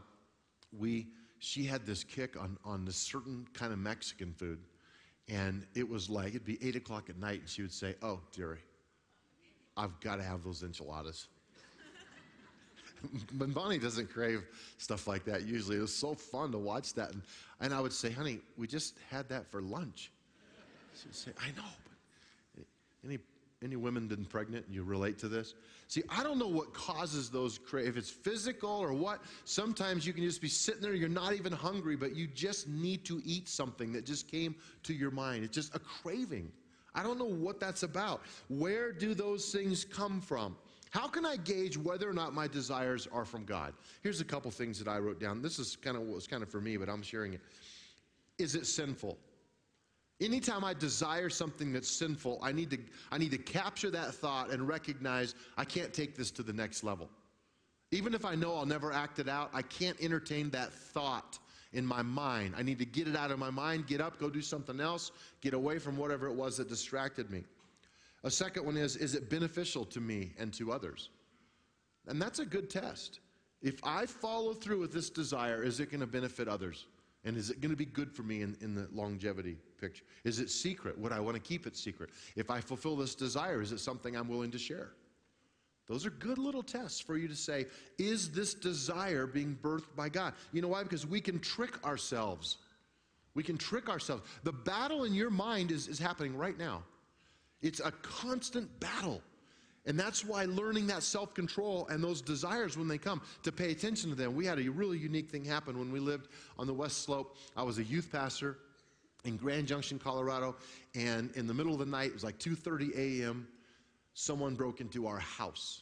we, 0.77 1.07
she 1.39 1.63
had 1.63 1.85
this 1.85 2.03
kick 2.03 2.39
on, 2.39 2.57
on 2.63 2.85
this 2.85 2.97
certain 2.97 3.47
kind 3.53 3.73
of 3.73 3.79
Mexican 3.79 4.33
food. 4.33 4.59
And 5.27 5.65
it 5.75 5.87
was 5.87 6.09
like, 6.09 6.29
it'd 6.29 6.45
be 6.45 6.59
eight 6.61 6.75
o'clock 6.75 7.09
at 7.09 7.17
night, 7.17 7.39
and 7.41 7.49
she 7.49 7.61
would 7.61 7.71
say, 7.71 7.95
Oh, 8.01 8.19
Dary, 8.35 8.59
I've 9.77 9.97
got 10.01 10.17
to 10.17 10.23
have 10.23 10.43
those 10.43 10.63
enchiladas. 10.63 11.27
but 13.33 13.53
Bonnie 13.53 13.77
doesn't 13.77 14.11
crave 14.11 14.43
stuff 14.77 15.07
like 15.07 15.25
that 15.25 15.43
usually. 15.43 15.77
It 15.77 15.81
was 15.81 15.95
so 15.95 16.13
fun 16.13 16.51
to 16.51 16.57
watch 16.57 16.93
that. 16.95 17.11
And, 17.11 17.21
and 17.59 17.73
I 17.73 17.79
would 17.79 17.93
say, 17.93 18.11
honey, 18.11 18.39
we 18.57 18.67
just 18.67 18.97
had 19.09 19.29
that 19.29 19.49
for 19.51 19.61
lunch. 19.61 20.11
She 20.99 21.07
would 21.07 21.15
say, 21.15 21.31
I 21.41 21.47
know, 21.57 21.67
but 22.55 22.65
any, 23.05 23.19
any 23.63 23.75
women 23.75 24.07
been 24.07 24.25
pregnant 24.25 24.65
and 24.67 24.75
you 24.75 24.83
relate 24.83 25.17
to 25.19 25.27
this? 25.27 25.53
See, 25.87 26.03
I 26.09 26.23
don't 26.23 26.39
know 26.39 26.47
what 26.47 26.73
causes 26.73 27.29
those 27.29 27.57
cra- 27.57 27.83
if 27.83 27.97
it's 27.97 28.09
physical 28.09 28.69
or 28.69 28.93
what. 28.93 29.21
Sometimes 29.43 30.07
you 30.07 30.13
can 30.13 30.23
just 30.23 30.41
be 30.41 30.47
sitting 30.47 30.81
there, 30.81 30.93
you're 30.93 31.09
not 31.09 31.33
even 31.33 31.51
hungry, 31.51 31.95
but 31.95 32.15
you 32.15 32.27
just 32.27 32.67
need 32.69 33.03
to 33.05 33.21
eat 33.25 33.49
something 33.49 33.91
that 33.93 34.05
just 34.05 34.29
came 34.29 34.55
to 34.83 34.93
your 34.93 35.11
mind. 35.11 35.43
It's 35.43 35.53
just 35.53 35.75
a 35.75 35.79
craving. 35.79 36.51
I 36.93 37.03
don't 37.03 37.17
know 37.17 37.25
what 37.25 37.59
that's 37.59 37.83
about. 37.83 38.21
Where 38.49 38.91
do 38.91 39.13
those 39.13 39.51
things 39.51 39.85
come 39.85 40.21
from? 40.21 40.55
How 40.91 41.07
can 41.07 41.25
I 41.25 41.37
gauge 41.37 41.77
whether 41.77 42.07
or 42.09 42.13
not 42.13 42.33
my 42.33 42.47
desires 42.47 43.07
are 43.13 43.23
from 43.23 43.45
God? 43.45 43.73
Here's 44.03 44.19
a 44.19 44.25
couple 44.25 44.51
things 44.51 44.77
that 44.77 44.89
I 44.89 44.99
wrote 44.99 45.21
down. 45.21 45.41
This 45.41 45.57
is 45.57 45.77
kind 45.77 45.95
of 45.95 46.03
what 46.03 46.15
was 46.15 46.27
kind 46.27 46.43
of 46.43 46.49
for 46.49 46.59
me, 46.59 46.75
but 46.75 46.89
I'm 46.89 47.01
sharing 47.01 47.33
it. 47.33 47.39
Is 48.37 48.55
it 48.55 48.67
sinful? 48.67 49.17
Anytime 50.19 50.65
I 50.65 50.73
desire 50.73 51.29
something 51.29 51.71
that's 51.71 51.89
sinful, 51.89 52.39
I 52.43 52.51
need 52.51 52.69
to 52.71 52.77
I 53.09 53.17
need 53.17 53.31
to 53.31 53.37
capture 53.37 53.89
that 53.89 54.13
thought 54.13 54.51
and 54.51 54.67
recognize 54.67 55.33
I 55.57 55.63
can't 55.63 55.93
take 55.93 56.15
this 56.15 56.29
to 56.31 56.43
the 56.43 56.53
next 56.53 56.83
level. 56.83 57.09
Even 57.91 58.13
if 58.13 58.25
I 58.25 58.35
know 58.35 58.55
I'll 58.55 58.65
never 58.65 58.91
act 58.91 59.19
it 59.19 59.29
out, 59.29 59.49
I 59.53 59.61
can't 59.61 59.97
entertain 60.01 60.49
that 60.51 60.73
thought 60.73 61.39
in 61.73 61.85
my 61.85 62.01
mind. 62.01 62.53
I 62.57 62.63
need 62.63 62.79
to 62.79 62.85
get 62.85 63.07
it 63.07 63.15
out 63.15 63.31
of 63.31 63.39
my 63.39 63.49
mind, 63.49 63.87
get 63.87 64.01
up, 64.01 64.19
go 64.19 64.29
do 64.29 64.41
something 64.41 64.81
else, 64.81 65.11
get 65.39 65.53
away 65.53 65.79
from 65.79 65.95
whatever 65.95 66.27
it 66.27 66.33
was 66.33 66.57
that 66.57 66.67
distracted 66.67 67.31
me. 67.31 67.43
A 68.23 68.31
second 68.31 68.65
one 68.65 68.77
is 68.77 68.95
Is 68.95 69.15
it 69.15 69.29
beneficial 69.29 69.85
to 69.85 69.99
me 69.99 70.33
and 70.37 70.53
to 70.53 70.71
others? 70.71 71.09
And 72.07 72.21
that's 72.21 72.39
a 72.39 72.45
good 72.45 72.69
test. 72.69 73.19
If 73.61 73.79
I 73.83 74.05
follow 74.05 74.53
through 74.53 74.79
with 74.79 74.91
this 74.91 75.09
desire, 75.09 75.63
is 75.63 75.79
it 75.79 75.91
going 75.91 76.01
to 76.01 76.07
benefit 76.07 76.47
others? 76.47 76.87
And 77.23 77.37
is 77.37 77.51
it 77.51 77.61
going 77.61 77.69
to 77.69 77.77
be 77.77 77.85
good 77.85 78.11
for 78.11 78.23
me 78.23 78.41
in, 78.41 78.57
in 78.61 78.73
the 78.73 78.87
longevity 78.91 79.57
picture? 79.79 80.03
Is 80.23 80.39
it 80.39 80.49
secret? 80.49 80.97
Would 80.97 81.11
I 81.11 81.19
want 81.19 81.35
to 81.35 81.41
keep 81.41 81.67
it 81.67 81.77
secret? 81.77 82.09
If 82.35 82.49
I 82.49 82.59
fulfill 82.59 82.95
this 82.95 83.13
desire, 83.13 83.61
is 83.61 83.71
it 83.71 83.79
something 83.79 84.15
I'm 84.15 84.27
willing 84.27 84.49
to 84.51 84.57
share? 84.57 84.93
Those 85.87 86.05
are 86.05 86.09
good 86.11 86.39
little 86.39 86.63
tests 86.63 86.99
for 86.99 87.17
you 87.17 87.27
to 87.27 87.35
say, 87.35 87.67
is 87.99 88.31
this 88.31 88.53
desire 88.55 89.27
being 89.27 89.57
birthed 89.61 89.95
by 89.95 90.09
God? 90.09 90.33
You 90.51 90.61
know 90.63 90.69
why? 90.69 90.81
Because 90.81 91.05
we 91.05 91.21
can 91.21 91.37
trick 91.39 91.85
ourselves. 91.85 92.57
We 93.35 93.43
can 93.43 93.57
trick 93.57 93.89
ourselves. 93.89 94.23
The 94.43 94.51
battle 94.51 95.03
in 95.03 95.13
your 95.13 95.29
mind 95.29 95.69
is, 95.69 95.87
is 95.87 95.99
happening 95.99 96.35
right 96.35 96.57
now. 96.57 96.83
It's 97.61 97.79
a 97.79 97.91
constant 98.01 98.79
battle. 98.79 99.21
And 99.85 99.99
that's 99.99 100.23
why 100.23 100.45
learning 100.45 100.87
that 100.87 101.01
self 101.03 101.33
control 101.33 101.87
and 101.87 102.03
those 102.03 102.21
desires 102.21 102.77
when 102.77 102.87
they 102.87 102.99
come, 102.99 103.21
to 103.43 103.51
pay 103.51 103.71
attention 103.71 104.09
to 104.11 104.15
them. 104.15 104.35
We 104.35 104.45
had 104.45 104.59
a 104.59 104.69
really 104.69 104.97
unique 104.97 105.29
thing 105.29 105.43
happen 105.43 105.77
when 105.77 105.91
we 105.91 105.99
lived 105.99 106.27
on 106.59 106.67
the 106.67 106.73
West 106.73 107.03
Slope. 107.03 107.35
I 107.57 107.63
was 107.63 107.79
a 107.79 107.83
youth 107.83 108.11
pastor 108.11 108.57
in 109.23 109.37
Grand 109.37 109.67
Junction, 109.67 109.97
Colorado, 109.99 110.55
and 110.95 111.35
in 111.35 111.47
the 111.47 111.53
middle 111.53 111.73
of 111.73 111.79
the 111.79 111.85
night, 111.85 112.07
it 112.07 112.13
was 112.13 112.23
like 112.23 112.37
2:30 112.37 112.95
a.m. 112.95 113.47
Someone 114.13 114.55
broke 114.55 114.81
into 114.81 115.07
our 115.07 115.19
house, 115.19 115.81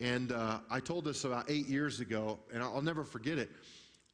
and 0.00 0.32
uh, 0.32 0.60
I 0.70 0.80
told 0.80 1.04
this 1.04 1.24
about 1.24 1.50
eight 1.50 1.66
years 1.66 2.00
ago, 2.00 2.38
and 2.52 2.62
I'll 2.62 2.82
never 2.82 3.04
forget 3.04 3.36
it. 3.36 3.50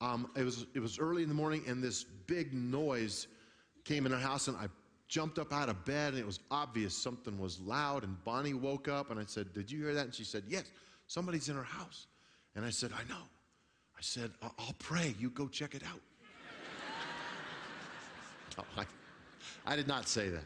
Um, 0.00 0.28
it 0.34 0.42
was 0.44 0.66
it 0.74 0.80
was 0.80 0.98
early 0.98 1.22
in 1.22 1.28
the 1.28 1.34
morning, 1.36 1.62
and 1.68 1.82
this 1.82 2.02
big 2.02 2.52
noise 2.52 3.28
came 3.84 4.06
in 4.06 4.12
our 4.12 4.18
house, 4.18 4.48
and 4.48 4.56
I 4.56 4.66
jumped 5.12 5.38
up 5.38 5.52
out 5.52 5.68
of 5.68 5.84
bed 5.84 6.14
and 6.14 6.18
it 6.18 6.24
was 6.24 6.40
obvious 6.50 6.96
something 6.96 7.38
was 7.38 7.60
loud. 7.60 8.02
And 8.02 8.16
Bonnie 8.24 8.54
woke 8.54 8.88
up 8.88 9.10
and 9.10 9.20
I 9.20 9.24
said, 9.26 9.52
Did 9.52 9.70
you 9.70 9.84
hear 9.84 9.92
that? 9.92 10.06
And 10.06 10.14
she 10.14 10.24
said, 10.24 10.44
Yes, 10.48 10.64
somebody's 11.06 11.50
in 11.50 11.54
her 11.54 11.62
house. 11.62 12.06
And 12.56 12.64
I 12.64 12.70
said, 12.70 12.92
I 12.94 13.06
know. 13.10 13.20
I 13.94 14.00
said, 14.00 14.30
I'll 14.40 14.74
pray. 14.78 15.14
You 15.18 15.28
go 15.28 15.48
check 15.48 15.74
it 15.74 15.82
out. 15.84 16.00
no, 18.56 18.64
I, 18.78 18.86
I, 19.70 19.76
did 19.76 19.86
not 19.86 20.08
say 20.08 20.30
that. 20.30 20.44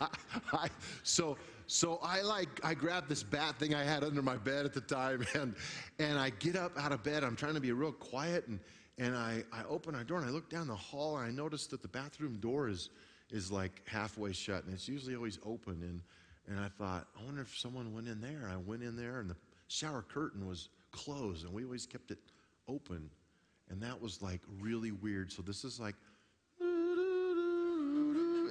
I, 0.00 0.08
I, 0.52 0.68
so, 1.04 1.36
so 1.68 2.00
I 2.02 2.22
like 2.22 2.48
I 2.64 2.74
grabbed 2.74 3.08
this 3.08 3.22
bat 3.22 3.56
thing 3.60 3.72
I 3.72 3.84
had 3.84 4.02
under 4.02 4.22
my 4.22 4.36
bed 4.36 4.66
at 4.66 4.74
the 4.74 4.80
time, 4.80 5.24
and 5.34 5.54
and 6.00 6.18
I 6.18 6.30
get 6.30 6.56
up 6.56 6.72
out 6.76 6.90
of 6.90 7.04
bed. 7.04 7.22
I'm 7.22 7.36
trying 7.36 7.54
to 7.54 7.60
be 7.60 7.70
real 7.70 7.92
quiet, 7.92 8.48
and 8.48 8.58
and 9.00 9.16
I, 9.16 9.42
I 9.50 9.62
open 9.66 9.94
our 9.94 10.04
door 10.04 10.18
and 10.18 10.26
I 10.26 10.30
look 10.30 10.50
down 10.50 10.68
the 10.68 10.76
hall 10.76 11.16
and 11.16 11.26
I 11.26 11.30
notice 11.30 11.66
that 11.68 11.80
the 11.80 11.88
bathroom 11.88 12.36
door 12.38 12.68
is, 12.68 12.90
is 13.30 13.50
like 13.50 13.80
halfway 13.86 14.32
shut 14.32 14.64
and 14.64 14.74
it's 14.74 14.86
usually 14.86 15.16
always 15.16 15.38
open. 15.44 15.82
And, 15.82 16.02
and 16.46 16.60
I 16.62 16.68
thought, 16.68 17.06
I 17.18 17.24
wonder 17.24 17.40
if 17.40 17.56
someone 17.58 17.94
went 17.94 18.08
in 18.08 18.20
there. 18.20 18.50
I 18.52 18.58
went 18.58 18.82
in 18.82 18.96
there 18.96 19.20
and 19.20 19.30
the 19.30 19.36
shower 19.68 20.02
curtain 20.02 20.46
was 20.46 20.68
closed 20.92 21.46
and 21.46 21.54
we 21.54 21.64
always 21.64 21.86
kept 21.86 22.10
it 22.10 22.18
open. 22.68 23.08
And 23.70 23.80
that 23.80 23.98
was 23.98 24.20
like 24.20 24.42
really 24.60 24.92
weird. 24.92 25.32
So 25.32 25.40
this 25.40 25.64
is 25.64 25.80
like, 25.80 25.94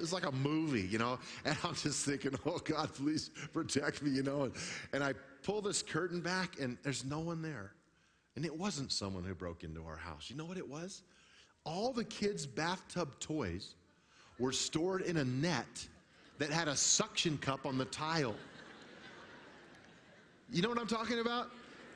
it's 0.01 0.13
like 0.13 0.25
a 0.25 0.31
movie, 0.31 0.87
you 0.87 0.97
know? 0.97 1.19
And 1.45 1.55
I'm 1.63 1.75
just 1.75 2.05
thinking, 2.05 2.31
oh 2.47 2.57
God, 2.57 2.91
please 2.95 3.29
protect 3.53 4.01
me, 4.01 4.09
you 4.09 4.23
know? 4.23 4.43
And, 4.45 4.53
and 4.93 5.03
I 5.03 5.13
pull 5.43 5.61
this 5.61 5.83
curtain 5.83 6.21
back 6.21 6.59
and 6.59 6.75
there's 6.81 7.05
no 7.05 7.19
one 7.19 7.43
there. 7.43 7.73
And 8.39 8.45
it 8.45 8.57
wasn't 8.57 8.89
someone 8.89 9.25
who 9.25 9.35
broke 9.35 9.65
into 9.65 9.83
our 9.83 9.97
house. 9.97 10.29
You 10.29 10.37
know 10.37 10.45
what 10.45 10.55
it 10.55 10.65
was? 10.65 11.03
All 11.65 11.91
the 11.91 12.05
kids' 12.05 12.45
bathtub 12.45 13.09
toys 13.19 13.75
were 14.39 14.53
stored 14.53 15.01
in 15.01 15.17
a 15.17 15.25
net 15.25 15.85
that 16.37 16.49
had 16.49 16.69
a 16.69 16.75
suction 16.77 17.37
cup 17.39 17.65
on 17.65 17.77
the 17.77 17.83
tile. 17.83 18.37
You 20.49 20.61
know 20.61 20.69
what 20.69 20.79
I'm 20.79 20.87
talking 20.87 21.19
about? 21.19 21.51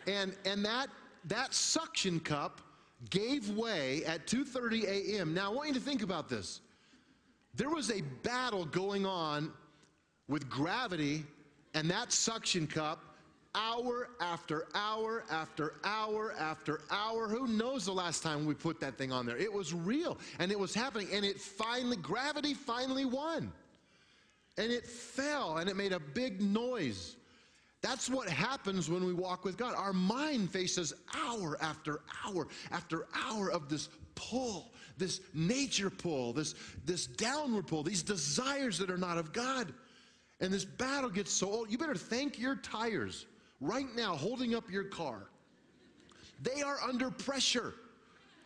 And 0.06 0.36
and 0.44 0.66
that 0.66 0.90
that 1.30 1.54
suction 1.54 2.20
cup 2.20 2.60
gave 3.10 3.50
way 3.52 4.04
at 4.04 4.28
2:30 4.28 4.84
a.m. 4.84 5.34
Now 5.34 5.50
I 5.50 5.56
want 5.56 5.70
you 5.70 5.76
to 5.76 5.80
think 5.80 6.02
about 6.02 6.28
this. 6.28 6.60
There 7.56 7.70
was 7.70 7.90
a 7.90 8.02
battle 8.22 8.66
going 8.66 9.06
on 9.06 9.54
with 10.28 10.50
gravity 10.50 11.24
and 11.74 11.90
that 11.90 12.12
suction 12.12 12.68
cup 12.68 13.12
hour 13.55 14.10
after 14.19 14.67
hour 14.74 15.24
after 15.29 15.75
hour 15.83 16.33
after 16.39 16.81
hour. 16.89 17.27
Who 17.27 17.48
knows 17.48 17.86
the 17.86 17.93
last 17.93 18.24
time 18.24 18.45
we 18.45 18.53
put 18.53 18.79
that 18.79 18.98
thing 18.98 19.12
on 19.12 19.25
there? 19.25 19.38
It 19.38 19.51
was 19.51 19.74
real 19.74 20.17
and 20.39 20.51
it 20.51 20.60
was 20.60 20.74
happening 20.74 21.07
and 21.13 21.24
it 21.24 21.39
finally, 21.39 21.98
gravity 21.98 22.53
finally 22.53 23.05
won. 23.05 23.51
And 24.57 24.72
it 24.72 24.86
fell 24.86 25.57
and 25.57 25.69
it 25.69 25.75
made 25.75 25.93
a 25.93 26.00
big 26.00 26.41
noise. 26.41 27.15
That's 27.81 28.10
what 28.10 28.29
happens 28.29 28.89
when 28.89 29.05
we 29.05 29.13
walk 29.13 29.43
with 29.43 29.57
God. 29.57 29.75
Our 29.75 29.93
mind 29.93 30.50
faces 30.50 30.93
hour 31.15 31.57
after 31.62 32.01
hour 32.25 32.48
after 32.72 33.07
hour 33.13 33.51
of 33.51 33.67
this 33.69 33.89
pull, 34.15 34.72
this 34.98 35.22
nature 35.33 35.89
pull, 35.89 36.33
this, 36.33 36.55
this 36.86 37.07
downward 37.07 37.67
pull, 37.67 37.83
these 37.83 38.03
desires 38.03 38.77
that 38.77 38.89
are 38.89 38.98
not 38.98 39.17
of 39.17 39.33
God. 39.33 39.74
And 40.39 40.51
this 40.51 40.65
battle 40.65 41.10
gets 41.10 41.31
so 41.31 41.50
old, 41.50 41.72
you 41.72 41.77
better 41.77 41.95
thank 41.95 42.39
your 42.39 42.55
tires 42.55 43.25
right 43.63 43.96
now 43.96 44.15
holding 44.15 44.53
up 44.53 44.70
your 44.70 44.84
car. 44.84 45.24
They 46.41 46.62
are 46.62 46.77
under 46.82 47.10
pressure. 47.10 47.74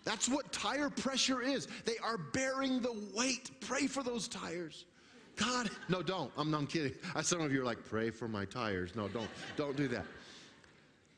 That's 0.05 0.29
what 0.29 0.51
tire 0.53 0.89
pressure 0.89 1.41
is. 1.41 1.67
They 1.85 1.97
are 1.97 2.17
bearing 2.17 2.79
the 2.79 2.95
weight. 3.13 3.49
Pray 3.59 3.87
for 3.87 4.03
those 4.03 4.27
tires. 4.27 4.85
God, 5.35 5.69
no, 5.89 6.01
don't. 6.01 6.31
I'm 6.37 6.49
not 6.49 6.69
kidding. 6.69 6.93
Some 7.21 7.41
of 7.41 7.51
you 7.51 7.61
are 7.61 7.65
like, 7.65 7.83
pray 7.83 8.09
for 8.09 8.27
my 8.27 8.45
tires. 8.45 8.95
No, 8.95 9.07
don't, 9.07 9.29
don't 9.55 9.75
do 9.75 9.87
that. 9.89 10.05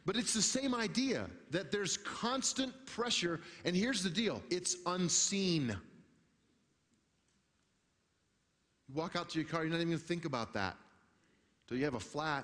But 0.06 0.15
it's 0.15 0.34
the 0.34 0.41
same 0.41 0.74
idea 0.74 1.29
that 1.51 1.72
there's 1.72 1.98
constant 1.98 2.74
pressure, 2.86 3.41
and 3.63 3.75
here's 3.75 4.01
the 4.01 4.10
deal 4.10 4.41
it's 4.50 4.77
unseen. 4.86 5.75
You 8.88 8.96
walk 8.96 9.15
out 9.15 9.29
to 9.29 9.39
your 9.39 9.48
car, 9.48 9.62
you're 9.62 9.70
not 9.70 9.77
even 9.77 9.89
going 9.89 10.00
to 10.00 10.06
think 10.06 10.25
about 10.25 10.53
that. 10.53 10.75
Till 11.68 11.77
you 11.77 11.86
have 11.86 11.94
a 11.94 12.00
flat, 12.00 12.44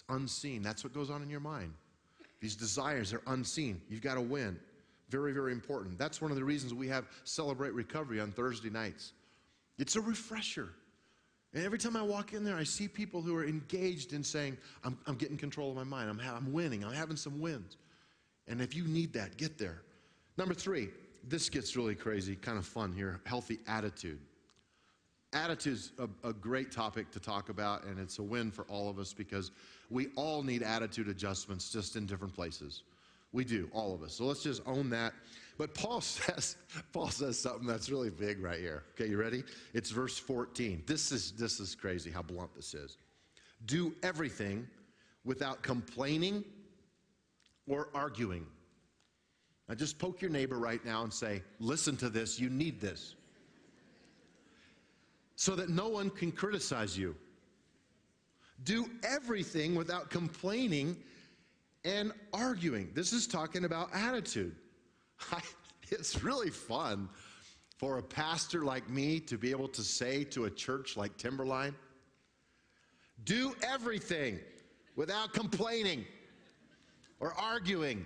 it's 0.00 0.16
unseen. 0.16 0.62
That's 0.62 0.84
what 0.84 0.92
goes 0.92 1.10
on 1.10 1.22
in 1.22 1.30
your 1.30 1.40
mind. 1.40 1.72
These 2.40 2.56
desires 2.56 3.12
are 3.12 3.22
unseen. 3.26 3.80
You've 3.88 4.02
got 4.02 4.14
to 4.14 4.20
win. 4.20 4.58
Very, 5.08 5.32
very 5.32 5.52
important. 5.52 5.98
That's 5.98 6.22
one 6.22 6.30
of 6.30 6.36
the 6.36 6.44
reasons 6.44 6.72
we 6.72 6.88
have 6.88 7.06
Celebrate 7.24 7.74
Recovery 7.74 8.20
on 8.20 8.30
Thursday 8.32 8.70
nights. 8.70 9.12
It's 9.78 9.96
a 9.96 10.00
refresher. 10.00 10.70
And 11.52 11.64
every 11.64 11.78
time 11.78 11.96
I 11.96 12.02
walk 12.02 12.32
in 12.32 12.44
there, 12.44 12.56
I 12.56 12.62
see 12.62 12.86
people 12.86 13.20
who 13.20 13.36
are 13.36 13.44
engaged 13.44 14.12
in 14.12 14.22
saying, 14.22 14.56
I'm, 14.84 14.96
I'm 15.06 15.16
getting 15.16 15.36
control 15.36 15.70
of 15.70 15.76
my 15.76 15.84
mind. 15.84 16.08
I'm, 16.08 16.20
I'm 16.20 16.52
winning. 16.52 16.84
I'm 16.84 16.92
having 16.92 17.16
some 17.16 17.40
wins. 17.40 17.76
And 18.46 18.60
if 18.60 18.74
you 18.74 18.84
need 18.84 19.12
that, 19.14 19.36
get 19.36 19.58
there. 19.58 19.82
Number 20.38 20.54
three, 20.54 20.90
this 21.28 21.48
gets 21.48 21.76
really 21.76 21.94
crazy, 21.94 22.36
kind 22.36 22.56
of 22.56 22.64
fun 22.64 22.92
here 22.92 23.20
healthy 23.24 23.58
attitude. 23.66 24.20
Attitude's 25.32 25.92
a, 25.98 26.28
a 26.28 26.32
great 26.32 26.72
topic 26.72 27.10
to 27.12 27.20
talk 27.20 27.48
about, 27.50 27.84
and 27.84 27.98
it's 27.98 28.18
a 28.18 28.22
win 28.22 28.50
for 28.50 28.64
all 28.64 28.88
of 28.88 28.98
us 28.98 29.12
because 29.12 29.52
we 29.88 30.08
all 30.16 30.42
need 30.42 30.62
attitude 30.62 31.08
adjustments 31.08 31.70
just 31.70 31.96
in 31.96 32.06
different 32.06 32.34
places. 32.34 32.82
We 33.32 33.44
do, 33.44 33.68
all 33.72 33.94
of 33.94 34.02
us. 34.02 34.14
So 34.14 34.24
let's 34.24 34.42
just 34.42 34.62
own 34.66 34.90
that. 34.90 35.12
But 35.56 35.74
Paul 35.74 36.00
says, 36.00 36.56
Paul 36.92 37.10
says 37.10 37.38
something 37.38 37.66
that's 37.66 37.90
really 37.90 38.10
big 38.10 38.40
right 38.40 38.58
here. 38.58 38.84
Okay, 38.94 39.08
you 39.08 39.18
ready? 39.18 39.44
It's 39.72 39.90
verse 39.90 40.18
14. 40.18 40.82
This 40.86 41.12
is 41.12 41.32
this 41.32 41.60
is 41.60 41.74
crazy 41.74 42.10
how 42.10 42.22
blunt 42.22 42.54
this 42.56 42.74
is. 42.74 42.96
Do 43.66 43.94
everything 44.02 44.66
without 45.24 45.62
complaining 45.62 46.44
or 47.68 47.88
arguing. 47.94 48.46
Now 49.68 49.76
just 49.76 49.98
poke 49.98 50.20
your 50.20 50.30
neighbor 50.30 50.58
right 50.58 50.84
now 50.84 51.04
and 51.04 51.12
say, 51.12 51.42
listen 51.60 51.96
to 51.98 52.08
this, 52.08 52.40
you 52.40 52.50
need 52.50 52.80
this. 52.80 53.14
So 55.40 55.56
that 55.56 55.70
no 55.70 55.88
one 55.88 56.10
can 56.10 56.32
criticize 56.32 56.98
you. 56.98 57.16
Do 58.62 58.90
everything 59.02 59.74
without 59.74 60.10
complaining 60.10 60.98
and 61.82 62.12
arguing. 62.34 62.90
This 62.92 63.14
is 63.14 63.26
talking 63.26 63.64
about 63.64 63.88
attitude. 63.94 64.54
I, 65.32 65.40
it's 65.88 66.22
really 66.22 66.50
fun 66.50 67.08
for 67.78 67.96
a 67.96 68.02
pastor 68.02 68.66
like 68.66 68.90
me 68.90 69.18
to 69.20 69.38
be 69.38 69.50
able 69.50 69.68
to 69.68 69.80
say 69.80 70.24
to 70.24 70.44
a 70.44 70.50
church 70.50 70.98
like 70.98 71.16
Timberline, 71.16 71.74
do 73.24 73.54
everything 73.62 74.38
without 74.94 75.32
complaining 75.32 76.04
or 77.18 77.32
arguing. 77.32 78.04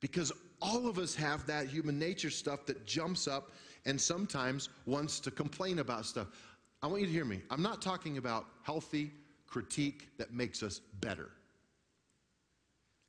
Because 0.00 0.32
all 0.60 0.88
of 0.88 0.98
us 0.98 1.14
have 1.14 1.46
that 1.46 1.68
human 1.68 2.00
nature 2.00 2.30
stuff 2.30 2.66
that 2.66 2.84
jumps 2.84 3.28
up 3.28 3.52
and 3.86 4.00
sometimes 4.00 4.68
wants 4.86 5.20
to 5.20 5.30
complain 5.30 5.78
about 5.78 6.06
stuff. 6.06 6.28
I 6.82 6.86
want 6.86 7.00
you 7.00 7.06
to 7.06 7.12
hear 7.12 7.24
me. 7.24 7.42
I'm 7.50 7.62
not 7.62 7.82
talking 7.82 8.18
about 8.18 8.46
healthy 8.62 9.10
critique 9.46 10.08
that 10.18 10.32
makes 10.32 10.62
us 10.62 10.80
better. 11.00 11.30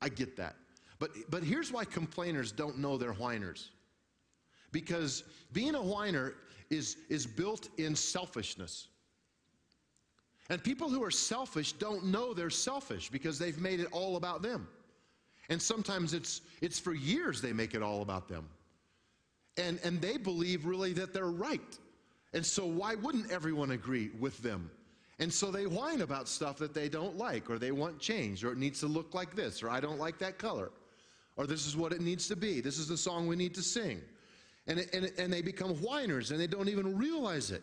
I 0.00 0.08
get 0.08 0.36
that. 0.36 0.56
But, 0.98 1.10
but 1.28 1.42
here's 1.42 1.72
why 1.72 1.84
complainers 1.84 2.52
don't 2.52 2.78
know 2.78 2.96
they're 2.96 3.12
whiners. 3.12 3.70
Because 4.72 5.24
being 5.52 5.74
a 5.74 5.82
whiner 5.82 6.34
is, 6.70 6.96
is 7.08 7.26
built 7.26 7.68
in 7.78 7.94
selfishness. 7.94 8.88
And 10.48 10.62
people 10.62 10.90
who 10.90 11.02
are 11.04 11.10
selfish 11.10 11.72
don't 11.72 12.04
know 12.06 12.34
they're 12.34 12.50
selfish 12.50 13.08
because 13.08 13.38
they've 13.38 13.58
made 13.58 13.80
it 13.80 13.88
all 13.92 14.16
about 14.16 14.42
them. 14.42 14.68
And 15.48 15.60
sometimes 15.60 16.12
it's, 16.14 16.42
it's 16.60 16.78
for 16.78 16.94
years 16.94 17.40
they 17.40 17.52
make 17.52 17.74
it 17.74 17.82
all 17.82 18.02
about 18.02 18.28
them. 18.28 18.48
And, 19.56 19.80
and 19.84 20.00
they 20.00 20.16
believe 20.16 20.64
really 20.64 20.92
that 20.94 21.12
they're 21.12 21.26
right. 21.26 21.78
And 22.32 22.44
so, 22.46 22.64
why 22.64 22.94
wouldn't 22.94 23.30
everyone 23.30 23.72
agree 23.72 24.10
with 24.18 24.38
them? 24.42 24.70
And 25.20 25.32
so 25.32 25.50
they 25.50 25.66
whine 25.66 26.00
about 26.00 26.28
stuff 26.28 26.56
that 26.58 26.72
they 26.72 26.88
don't 26.88 27.16
like, 27.18 27.50
or 27.50 27.58
they 27.58 27.72
want 27.72 27.98
changed, 27.98 28.42
or 28.42 28.52
it 28.52 28.58
needs 28.58 28.80
to 28.80 28.86
look 28.86 29.12
like 29.12 29.36
this, 29.36 29.62
or 29.62 29.68
I 29.68 29.78
don't 29.78 29.98
like 29.98 30.18
that 30.18 30.38
color, 30.38 30.70
or 31.36 31.46
this 31.46 31.66
is 31.66 31.76
what 31.76 31.92
it 31.92 32.00
needs 32.00 32.26
to 32.28 32.36
be. 32.36 32.62
This 32.62 32.78
is 32.78 32.88
the 32.88 32.96
song 32.96 33.26
we 33.26 33.36
need 33.36 33.54
to 33.56 33.62
sing. 33.62 34.00
And, 34.66 34.86
and, 34.94 35.12
and 35.18 35.30
they 35.30 35.42
become 35.42 35.74
whiners, 35.76 36.30
and 36.30 36.40
they 36.40 36.46
don't 36.46 36.70
even 36.70 36.96
realize 36.96 37.50
it. 37.50 37.62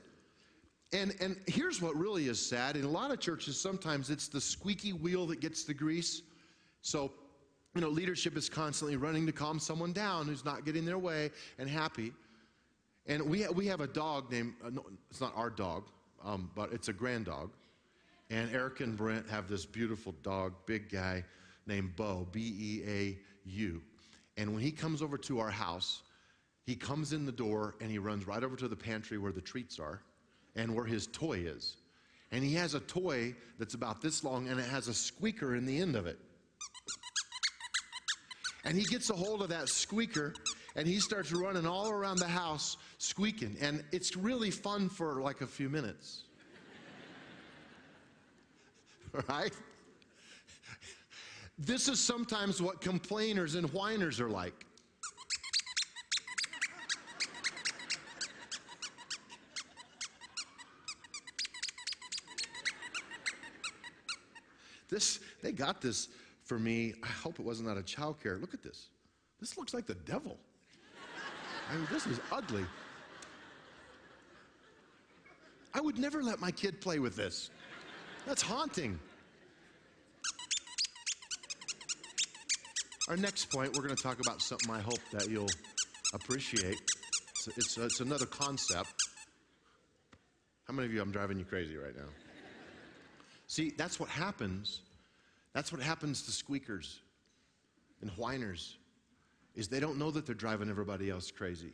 And, 0.93 1.15
and 1.19 1.35
here's 1.47 1.81
what 1.81 1.95
really 1.95 2.27
is 2.27 2.43
sad. 2.43 2.77
In 2.77 2.83
a 2.83 2.89
lot 2.89 3.11
of 3.11 3.19
churches, 3.19 3.59
sometimes 3.59 4.11
it's 4.11 4.27
the 4.27 4.39
squeaky 4.39 4.93
wheel 4.93 5.25
that 5.27 5.41
gets 5.41 5.63
the 5.63 5.73
grease. 5.73 6.21
So, 6.81 7.11
you 7.77 7.81
know, 7.81 7.89
leadership 7.89 8.35
is 8.35 8.49
constantly 8.49 8.97
running 8.97 9.27
to 9.27 9.31
calm 9.31 9.59
someone 9.59 9.93
down 9.93 10.25
who's 10.25 10.43
not 10.43 10.65
getting 10.65 10.83
their 10.83 10.97
way 10.97 11.29
and 11.59 11.69
happy. 11.69 12.11
And 13.05 13.21
we, 13.29 13.43
ha- 13.43 13.51
we 13.51 13.67
have 13.67 13.81
a 13.81 13.87
dog 13.87 14.31
named, 14.31 14.55
uh, 14.65 14.71
no, 14.71 14.83
it's 15.11 15.21
not 15.21 15.31
our 15.35 15.51
dog, 15.51 15.83
um, 16.25 16.49
but 16.55 16.73
it's 16.73 16.87
a 16.87 16.93
grand 16.93 17.25
dog. 17.25 17.51
And 18.31 18.49
Eric 18.51 18.79
and 18.79 18.97
Brent 18.97 19.29
have 19.29 19.47
this 19.47 19.63
beautiful 19.63 20.15
dog, 20.23 20.53
big 20.65 20.89
guy 20.89 21.23
named 21.67 21.95
Bo, 21.95 22.27
B 22.31 22.55
E 22.59 22.83
A 22.87 23.17
U. 23.45 23.79
And 24.37 24.55
when 24.55 24.63
he 24.63 24.71
comes 24.71 25.03
over 25.03 25.15
to 25.19 25.37
our 25.39 25.51
house, 25.51 26.01
he 26.65 26.75
comes 26.75 27.13
in 27.13 27.27
the 27.27 27.31
door 27.31 27.75
and 27.79 27.91
he 27.91 27.99
runs 27.99 28.25
right 28.25 28.43
over 28.43 28.55
to 28.55 28.67
the 28.67 28.75
pantry 28.75 29.19
where 29.19 29.31
the 29.31 29.39
treats 29.39 29.77
are 29.77 30.01
and 30.55 30.73
where 30.73 30.85
his 30.85 31.05
toy 31.05 31.43
is. 31.45 31.77
And 32.31 32.43
he 32.43 32.55
has 32.55 32.73
a 32.73 32.79
toy 32.79 33.35
that's 33.59 33.75
about 33.75 34.01
this 34.01 34.23
long 34.23 34.47
and 34.47 34.59
it 34.59 34.67
has 34.67 34.87
a 34.87 34.95
squeaker 34.95 35.55
in 35.55 35.67
the 35.67 35.79
end 35.79 35.95
of 35.95 36.07
it. 36.07 36.17
And 38.65 38.77
he 38.77 38.83
gets 38.83 39.09
a 39.09 39.13
hold 39.13 39.41
of 39.41 39.49
that 39.49 39.69
squeaker 39.69 40.33
and 40.75 40.87
he 40.87 40.99
starts 40.99 41.31
running 41.31 41.65
all 41.65 41.89
around 41.89 42.19
the 42.19 42.27
house 42.27 42.77
squeaking. 42.97 43.57
And 43.61 43.83
it's 43.91 44.15
really 44.15 44.51
fun 44.51 44.89
for 44.89 45.21
like 45.21 45.41
a 45.41 45.47
few 45.47 45.69
minutes. 45.69 46.23
right? 49.29 49.53
This 51.57 51.87
is 51.87 51.99
sometimes 51.99 52.61
what 52.61 52.81
complainers 52.81 53.55
and 53.55 53.71
whiners 53.73 54.19
are 54.19 54.29
like. 54.29 54.65
This, 64.89 65.19
they 65.41 65.51
got 65.51 65.81
this 65.81 66.07
for 66.47 66.57
me. 66.57 66.93
I 67.03 67.07
hope 67.07 67.39
it 67.39 67.45
wasn't 67.45 67.69
out 67.69 67.77
of 67.77 67.85
childcare. 67.85 68.39
Look 68.39 68.53
at 68.53 68.63
this. 68.63 68.87
This 69.39 69.57
looks 69.57 69.73
like 69.73 69.85
the 69.85 69.95
devil. 69.95 70.37
I 71.69 71.75
mean, 71.75 71.87
this 71.91 72.07
is 72.07 72.19
ugly. 72.31 72.65
I 75.73 75.81
would 75.81 75.99
never 75.99 76.23
let 76.23 76.39
my 76.39 76.49
kid 76.49 76.81
play 76.81 76.99
with 76.99 77.15
this. 77.15 77.49
That's 78.25 78.41
haunting. 78.41 78.99
Our 83.09 83.17
next 83.17 83.49
point, 83.49 83.75
we're 83.75 83.83
going 83.83 83.95
to 83.95 84.01
talk 84.01 84.19
about 84.19 84.41
something 84.41 84.69
I 84.71 84.79
hope 84.79 84.99
that 85.11 85.29
you'll 85.29 85.49
appreciate. 86.13 86.77
It's, 87.29 87.47
it's, 87.57 87.77
it's 87.77 87.99
another 87.99 88.25
concept. 88.25 88.93
How 90.65 90.73
many 90.73 90.87
of 90.87 90.93
you, 90.93 91.01
I'm 91.01 91.11
driving 91.11 91.37
you 91.37 91.45
crazy 91.45 91.77
right 91.77 91.95
now? 91.95 92.09
See, 93.47 93.71
that's 93.77 93.99
what 93.99 94.09
happens. 94.09 94.81
That's 95.57 95.71
what 95.71 95.81
happens 95.81 96.21
to 96.21 96.31
squeakers 96.31 96.99
and 98.01 98.11
whiners 98.11 98.77
is 99.55 99.67
they 99.67 99.79
don't 99.79 99.97
know 99.97 100.11
that 100.11 100.23
they're 100.27 100.35
driving 100.35 100.69
everybody 100.69 101.09
else 101.09 101.31
crazy. 101.31 101.73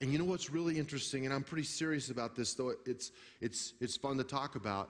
And 0.00 0.10
you 0.10 0.18
know 0.18 0.24
what's 0.24 0.48
really 0.48 0.78
interesting, 0.78 1.26
and 1.26 1.34
I'm 1.34 1.42
pretty 1.42 1.66
serious 1.66 2.08
about 2.08 2.34
this, 2.34 2.54
though 2.54 2.72
it's, 2.86 3.12
it's, 3.42 3.74
it's 3.82 3.98
fun 3.98 4.16
to 4.16 4.24
talk 4.24 4.54
about. 4.54 4.88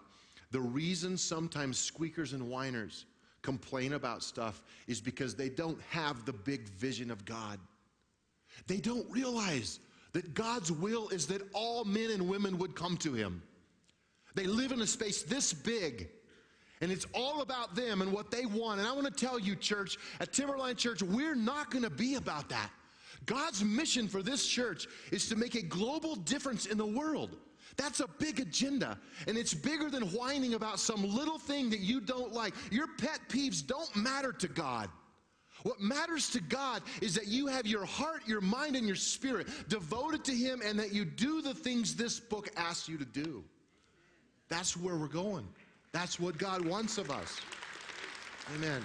The 0.53 0.61
reason 0.61 1.19
sometimes 1.19 1.77
squeakers 1.77 2.35
and 2.35 2.49
whiners 2.49 3.07
complain 3.43 3.95
about 3.95 4.23
stuff 4.23 4.63
is 4.87 5.01
because 5.01 5.35
they 5.35 5.49
don't 5.49 5.81
have 5.91 6.25
the 6.25 6.33
big 6.33 6.69
vision 6.69 7.11
of 7.11 7.25
God. 7.25 7.59
They 8.69 8.77
don't 8.77 9.11
realize 9.11 9.81
that 10.13 10.35
God's 10.35 10.71
will 10.71 11.09
is 11.09 11.27
that 11.27 11.43
all 11.53 11.85
men 11.85 12.13
and 12.13 12.29
women 12.29 12.59
would 12.59 12.77
come 12.77 12.97
to 12.99 13.13
Him. 13.13 13.43
They 14.37 14.45
live 14.45 14.71
in 14.71 14.83
a 14.83 14.87
space 14.87 15.25
this 15.25 15.53
big. 15.53 16.11
And 16.83 16.91
it's 16.91 17.07
all 17.15 17.43
about 17.43 17.77
them 17.77 18.03
and 18.03 18.13
what 18.13 18.33
they 18.33 18.45
want. 18.45 18.81
And 18.81 18.89
I 18.89 18.93
want 18.93 19.07
to 19.07 19.13
tell 19.13 19.39
you, 19.39 19.55
church, 19.55 19.99
at 20.21 20.33
Timberline 20.33 20.75
Church, 20.75 21.01
we're 21.01 21.37
not 21.37 21.71
going 21.71 21.85
to 21.85 21.91
be 21.91 22.17
about 22.17 22.49
that. 22.49 22.71
God's 23.25 23.65
mission 23.65 24.09
for 24.09 24.21
this 24.21 24.45
church 24.45 24.89
is 25.13 25.29
to 25.29 25.37
make 25.37 25.55
a 25.55 25.63
global 25.63 26.17
difference 26.17 26.67
in 26.67 26.77
the 26.77 26.85
world. 26.85 27.37
That's 27.77 28.01
a 28.01 28.09
big 28.19 28.41
agenda. 28.41 28.99
And 29.29 29.39
it's 29.39 29.55
bigger 29.55 29.91
than 29.91 30.03
whining 30.09 30.55
about 30.55 30.81
some 30.81 31.09
little 31.09 31.39
thing 31.39 31.71
that 31.71 31.79
you 31.79 32.01
don't 32.01 32.33
like. 32.33 32.53
Your 32.73 32.89
pet 32.99 33.21
peeves 33.29 33.65
don't 33.65 33.95
matter 33.95 34.33
to 34.33 34.49
God. 34.49 34.91
What 35.63 35.81
matters 35.81 36.31
to 36.31 36.41
God 36.41 36.83
is 37.01 37.15
that 37.15 37.29
you 37.29 37.47
have 37.47 37.65
your 37.65 37.85
heart, 37.85 38.23
your 38.27 38.41
mind, 38.41 38.75
and 38.75 38.85
your 38.85 38.97
spirit 38.97 39.47
devoted 39.69 40.25
to 40.25 40.35
Him 40.35 40.61
and 40.65 40.77
that 40.81 40.93
you 40.93 41.05
do 41.05 41.41
the 41.41 41.55
things 41.55 41.95
this 41.95 42.19
book 42.19 42.49
asks 42.57 42.89
you 42.89 42.99
to 42.99 43.05
do. 43.05 43.45
That's 44.49 44.77
where 44.77 44.97
we're 44.97 45.07
going. 45.07 45.47
That's 45.93 46.19
what 46.19 46.39
God 46.39 46.65
wants 46.65 46.99
of 46.99 47.11
us. 47.11 47.41
Amen. 48.55 48.83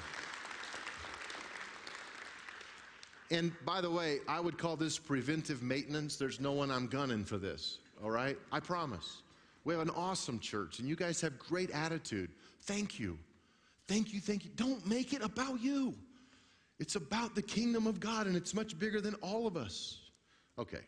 And 3.31 3.51
by 3.65 3.81
the 3.81 3.89
way, 3.89 4.19
I 4.27 4.39
would 4.39 4.57
call 4.57 4.75
this 4.75 4.97
preventive 4.97 5.61
maintenance. 5.61 6.15
There's 6.15 6.39
no 6.39 6.53
one 6.53 6.71
I'm 6.71 6.87
gunning 6.87 7.25
for 7.25 7.37
this, 7.37 7.79
all 8.03 8.11
right? 8.11 8.37
I 8.51 8.59
promise. 8.59 9.21
We 9.65 9.73
have 9.73 9.81
an 9.81 9.89
awesome 9.89 10.39
church, 10.39 10.79
and 10.79 10.87
you 10.87 10.95
guys 10.95 11.19
have 11.21 11.37
great 11.37 11.71
attitude. 11.71 12.29
Thank 12.61 12.99
you. 12.99 13.17
Thank 13.87 14.13
you, 14.13 14.21
thank 14.21 14.45
you. 14.45 14.51
Don't 14.55 14.85
make 14.85 15.13
it 15.13 15.21
about 15.21 15.61
you. 15.61 15.93
It's 16.79 16.95
about 16.95 17.35
the 17.35 17.41
kingdom 17.41 17.87
of 17.87 17.99
God, 17.99 18.27
and 18.27 18.35
it's 18.35 18.53
much 18.53 18.77
bigger 18.77 19.01
than 19.01 19.15
all 19.15 19.47
of 19.47 19.57
us. 19.57 19.99
Okay. 20.59 20.81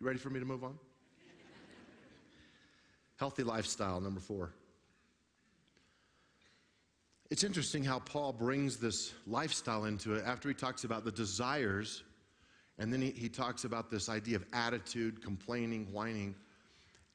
You 0.00 0.06
ready 0.06 0.18
for 0.18 0.30
me 0.30 0.40
to 0.40 0.46
move 0.46 0.64
on? 0.64 0.78
Healthy 3.20 3.42
lifestyle, 3.42 4.00
number 4.00 4.18
four. 4.18 4.54
It's 7.30 7.44
interesting 7.44 7.84
how 7.84 7.98
Paul 7.98 8.32
brings 8.32 8.78
this 8.78 9.12
lifestyle 9.26 9.84
into 9.84 10.14
it 10.14 10.24
after 10.24 10.48
he 10.48 10.54
talks 10.54 10.84
about 10.84 11.04
the 11.04 11.12
desires, 11.12 12.02
and 12.78 12.90
then 12.90 13.02
he, 13.02 13.10
he 13.10 13.28
talks 13.28 13.64
about 13.64 13.90
this 13.90 14.08
idea 14.08 14.36
of 14.36 14.46
attitude, 14.54 15.22
complaining, 15.22 15.86
whining, 15.92 16.34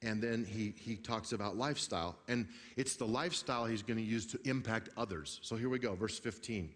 and 0.00 0.22
then 0.22 0.44
he, 0.44 0.72
he 0.78 0.94
talks 0.94 1.32
about 1.32 1.56
lifestyle. 1.56 2.16
And 2.28 2.46
it's 2.76 2.94
the 2.94 3.04
lifestyle 3.04 3.64
he's 3.64 3.82
going 3.82 3.98
to 3.98 4.04
use 4.04 4.26
to 4.26 4.38
impact 4.48 4.90
others. 4.96 5.40
So 5.42 5.56
here 5.56 5.68
we 5.68 5.80
go, 5.80 5.96
verse 5.96 6.20
15. 6.20 6.70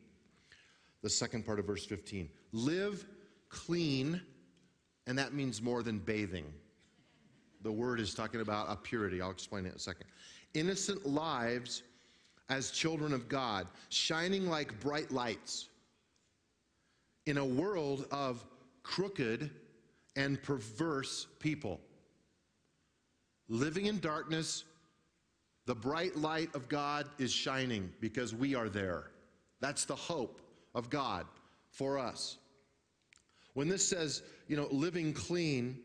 The 1.02 1.10
second 1.10 1.46
part 1.46 1.60
of 1.60 1.66
verse 1.66 1.86
15. 1.86 2.28
Live 2.50 3.06
clean, 3.48 4.20
and 5.06 5.16
that 5.20 5.34
means 5.34 5.62
more 5.62 5.84
than 5.84 6.00
bathing. 6.00 6.52
The 7.62 7.72
word 7.72 8.00
is 8.00 8.14
talking 8.14 8.40
about 8.40 8.70
a 8.70 8.76
purity. 8.76 9.20
I'll 9.20 9.30
explain 9.30 9.66
it 9.66 9.70
in 9.70 9.74
a 9.74 9.78
second. 9.78 10.06
Innocent 10.54 11.06
lives 11.06 11.82
as 12.48 12.70
children 12.70 13.12
of 13.12 13.28
God, 13.28 13.66
shining 13.88 14.48
like 14.48 14.80
bright 14.80 15.10
lights 15.12 15.68
in 17.26 17.38
a 17.38 17.44
world 17.44 18.06
of 18.10 18.44
crooked 18.82 19.50
and 20.16 20.42
perverse 20.42 21.26
people. 21.38 21.80
Living 23.48 23.86
in 23.86 24.00
darkness, 24.00 24.64
the 25.66 25.74
bright 25.74 26.16
light 26.16 26.54
of 26.54 26.68
God 26.68 27.08
is 27.18 27.32
shining 27.32 27.92
because 28.00 28.34
we 28.34 28.54
are 28.54 28.68
there. 28.68 29.10
That's 29.60 29.84
the 29.84 29.94
hope 29.94 30.40
of 30.74 30.90
God 30.90 31.26
for 31.70 31.98
us. 31.98 32.38
When 33.54 33.68
this 33.68 33.86
says, 33.86 34.22
you 34.48 34.56
know, 34.56 34.68
living 34.70 35.12
clean, 35.12 35.78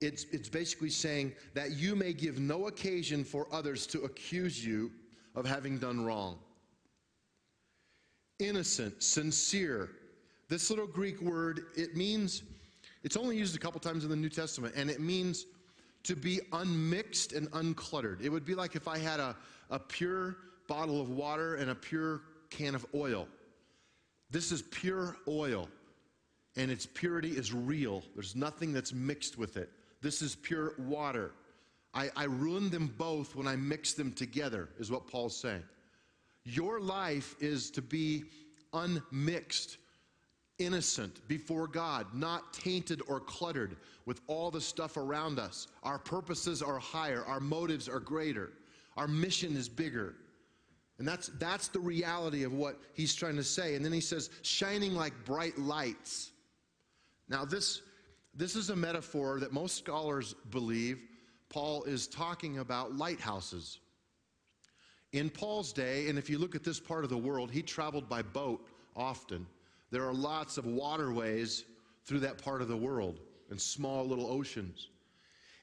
it's, 0.00 0.24
it's 0.32 0.48
basically 0.48 0.90
saying 0.90 1.32
that 1.54 1.72
you 1.72 1.96
may 1.96 2.12
give 2.12 2.38
no 2.38 2.66
occasion 2.66 3.24
for 3.24 3.46
others 3.50 3.86
to 3.88 4.02
accuse 4.02 4.64
you 4.64 4.90
of 5.34 5.46
having 5.46 5.78
done 5.78 6.04
wrong. 6.04 6.38
Innocent, 8.38 9.02
sincere. 9.02 9.90
This 10.48 10.68
little 10.68 10.86
Greek 10.86 11.20
word, 11.22 11.66
it 11.76 11.96
means, 11.96 12.42
it's 13.02 13.16
only 13.16 13.36
used 13.36 13.56
a 13.56 13.58
couple 13.58 13.80
times 13.80 14.04
in 14.04 14.10
the 14.10 14.16
New 14.16 14.28
Testament, 14.28 14.74
and 14.76 14.90
it 14.90 15.00
means 15.00 15.46
to 16.04 16.14
be 16.14 16.40
unmixed 16.52 17.32
and 17.32 17.50
uncluttered. 17.52 18.22
It 18.22 18.28
would 18.28 18.44
be 18.44 18.54
like 18.54 18.76
if 18.76 18.86
I 18.86 18.98
had 18.98 19.18
a, 19.18 19.34
a 19.70 19.78
pure 19.78 20.36
bottle 20.68 21.00
of 21.00 21.08
water 21.08 21.56
and 21.56 21.70
a 21.70 21.74
pure 21.74 22.22
can 22.50 22.74
of 22.74 22.84
oil. 22.94 23.26
This 24.30 24.52
is 24.52 24.62
pure 24.62 25.16
oil, 25.26 25.68
and 26.56 26.70
its 26.70 26.84
purity 26.84 27.30
is 27.30 27.52
real. 27.52 28.02
There's 28.14 28.36
nothing 28.36 28.72
that's 28.72 28.92
mixed 28.92 29.38
with 29.38 29.56
it. 29.56 29.70
This 30.02 30.22
is 30.22 30.34
pure 30.36 30.74
water. 30.78 31.32
I, 31.94 32.10
I 32.14 32.24
ruined 32.24 32.70
them 32.70 32.92
both 32.98 33.34
when 33.34 33.46
I 33.46 33.56
mixed 33.56 33.96
them 33.96 34.12
together, 34.12 34.68
is 34.78 34.90
what 34.90 35.06
Paul's 35.06 35.36
saying. 35.36 35.62
Your 36.44 36.78
life 36.78 37.34
is 37.40 37.70
to 37.72 37.82
be 37.82 38.24
unmixed, 38.72 39.78
innocent 40.58 41.26
before 41.26 41.66
God, 41.66 42.06
not 42.14 42.52
tainted 42.52 43.02
or 43.08 43.20
cluttered 43.20 43.76
with 44.04 44.20
all 44.26 44.50
the 44.50 44.60
stuff 44.60 44.96
around 44.96 45.38
us. 45.38 45.68
Our 45.82 45.98
purposes 45.98 46.62
are 46.62 46.78
higher, 46.78 47.24
our 47.24 47.40
motives 47.40 47.88
are 47.88 48.00
greater, 48.00 48.52
our 48.96 49.08
mission 49.08 49.56
is 49.56 49.68
bigger. 49.68 50.14
And 50.98 51.06
that's, 51.06 51.28
that's 51.38 51.68
the 51.68 51.80
reality 51.80 52.44
of 52.44 52.54
what 52.54 52.80
he's 52.94 53.14
trying 53.14 53.36
to 53.36 53.44
say. 53.44 53.74
And 53.74 53.84
then 53.84 53.92
he 53.92 54.00
says, 54.00 54.30
shining 54.42 54.94
like 54.94 55.12
bright 55.24 55.58
lights. 55.58 56.30
Now, 57.28 57.44
this, 57.44 57.82
this 58.36 58.54
is 58.54 58.70
a 58.70 58.76
metaphor 58.76 59.40
that 59.40 59.52
most 59.52 59.78
scholars 59.78 60.34
believe 60.50 61.00
Paul 61.48 61.84
is 61.84 62.06
talking 62.06 62.58
about 62.58 62.94
lighthouses. 62.96 63.78
In 65.12 65.30
Paul's 65.30 65.72
day, 65.72 66.08
and 66.08 66.18
if 66.18 66.28
you 66.28 66.38
look 66.38 66.54
at 66.54 66.62
this 66.62 66.78
part 66.78 67.04
of 67.04 67.10
the 67.10 67.16
world, 67.16 67.50
he 67.50 67.62
traveled 67.62 68.08
by 68.08 68.20
boat 68.20 68.66
often. 68.94 69.46
There 69.90 70.04
are 70.06 70.12
lots 70.12 70.58
of 70.58 70.66
waterways 70.66 71.64
through 72.04 72.20
that 72.20 72.42
part 72.42 72.60
of 72.60 72.68
the 72.68 72.76
world 72.76 73.20
and 73.50 73.60
small 73.60 74.06
little 74.06 74.26
oceans. 74.26 74.88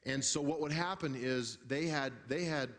And 0.06 0.24
so 0.24 0.40
what 0.40 0.60
would 0.60 0.72
happen 0.72 1.14
is 1.16 1.58
they 1.68 1.86
had 1.86 2.12
they 2.28 2.44
had 2.44 2.70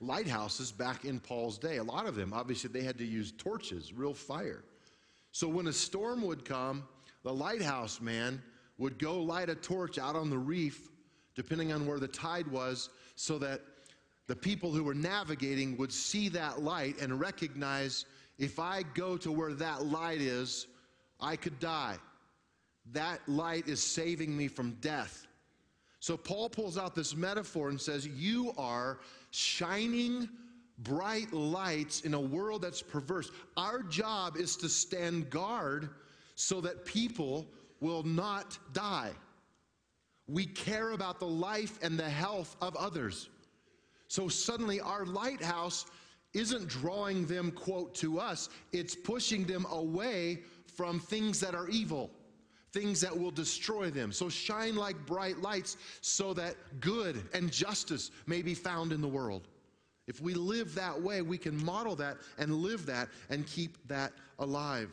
lighthouses 0.00 0.72
back 0.72 1.04
in 1.04 1.18
Paul's 1.20 1.58
day. 1.58 1.76
A 1.76 1.82
lot 1.82 2.06
of 2.06 2.14
them, 2.14 2.32
obviously, 2.32 2.70
they 2.70 2.82
had 2.82 2.98
to 2.98 3.04
use 3.04 3.32
torches, 3.32 3.92
real 3.92 4.14
fire. 4.14 4.62
So 5.32 5.48
when 5.48 5.66
a 5.66 5.72
storm 5.72 6.22
would 6.22 6.44
come, 6.44 6.84
the 7.22 7.32
lighthouse 7.32 8.00
man 8.00 8.42
would 8.80 8.98
go 8.98 9.20
light 9.20 9.48
a 9.48 9.54
torch 9.54 9.98
out 9.98 10.16
on 10.16 10.30
the 10.30 10.38
reef 10.38 10.88
depending 11.36 11.72
on 11.72 11.86
where 11.86 12.00
the 12.00 12.08
tide 12.08 12.46
was, 12.48 12.90
so 13.14 13.38
that 13.38 13.60
the 14.26 14.34
people 14.34 14.72
who 14.72 14.82
were 14.82 14.94
navigating 14.94 15.76
would 15.76 15.92
see 15.92 16.28
that 16.28 16.62
light 16.62 17.00
and 17.00 17.20
recognize 17.20 18.04
if 18.38 18.58
I 18.58 18.82
go 18.94 19.16
to 19.18 19.30
where 19.30 19.52
that 19.54 19.86
light 19.86 20.20
is, 20.20 20.66
I 21.20 21.36
could 21.36 21.58
die. 21.60 21.96
That 22.92 23.20
light 23.28 23.68
is 23.68 23.82
saving 23.82 24.36
me 24.36 24.48
from 24.48 24.72
death. 24.80 25.26
So 26.00 26.16
Paul 26.16 26.48
pulls 26.48 26.78
out 26.78 26.94
this 26.94 27.14
metaphor 27.14 27.68
and 27.68 27.80
says, 27.80 28.06
You 28.06 28.52
are 28.56 29.00
shining 29.30 30.28
bright 30.78 31.32
lights 31.32 32.00
in 32.02 32.14
a 32.14 32.20
world 32.20 32.62
that's 32.62 32.82
perverse. 32.82 33.30
Our 33.56 33.82
job 33.82 34.36
is 34.36 34.56
to 34.56 34.68
stand 34.68 35.28
guard 35.28 35.90
so 36.34 36.60
that 36.62 36.86
people 36.86 37.46
will 37.80 38.02
not 38.02 38.58
die. 38.72 39.10
We 40.28 40.46
care 40.46 40.92
about 40.92 41.18
the 41.18 41.26
life 41.26 41.78
and 41.82 41.98
the 41.98 42.08
health 42.08 42.56
of 42.60 42.76
others. 42.76 43.28
So 44.08 44.28
suddenly 44.28 44.80
our 44.80 45.04
lighthouse 45.04 45.86
isn't 46.32 46.68
drawing 46.68 47.26
them, 47.26 47.50
quote, 47.50 47.94
to 47.96 48.20
us, 48.20 48.48
it's 48.72 48.94
pushing 48.94 49.44
them 49.44 49.66
away 49.70 50.40
from 50.76 51.00
things 51.00 51.40
that 51.40 51.54
are 51.54 51.68
evil, 51.68 52.10
things 52.72 53.00
that 53.00 53.16
will 53.16 53.32
destroy 53.32 53.90
them. 53.90 54.12
So 54.12 54.28
shine 54.28 54.76
like 54.76 55.06
bright 55.06 55.38
lights 55.38 55.76
so 56.00 56.32
that 56.34 56.54
good 56.80 57.22
and 57.34 57.50
justice 57.50 58.10
may 58.26 58.42
be 58.42 58.54
found 58.54 58.92
in 58.92 59.00
the 59.00 59.08
world. 59.08 59.48
If 60.06 60.20
we 60.20 60.34
live 60.34 60.74
that 60.74 61.00
way, 61.00 61.22
we 61.22 61.38
can 61.38 61.64
model 61.64 61.96
that 61.96 62.18
and 62.38 62.54
live 62.54 62.86
that 62.86 63.08
and 63.28 63.46
keep 63.46 63.76
that 63.88 64.12
alive. 64.38 64.90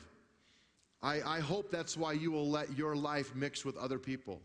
I, 1.07 1.37
I 1.37 1.39
hope 1.39 1.71
that's 1.71 1.95
why 1.95 2.11
you 2.11 2.31
will 2.31 2.49
let 2.49 2.77
your 2.77 2.93
life 2.93 3.33
mix 3.33 3.63
with 3.63 3.77
other 3.77 3.97
people. 3.97 4.41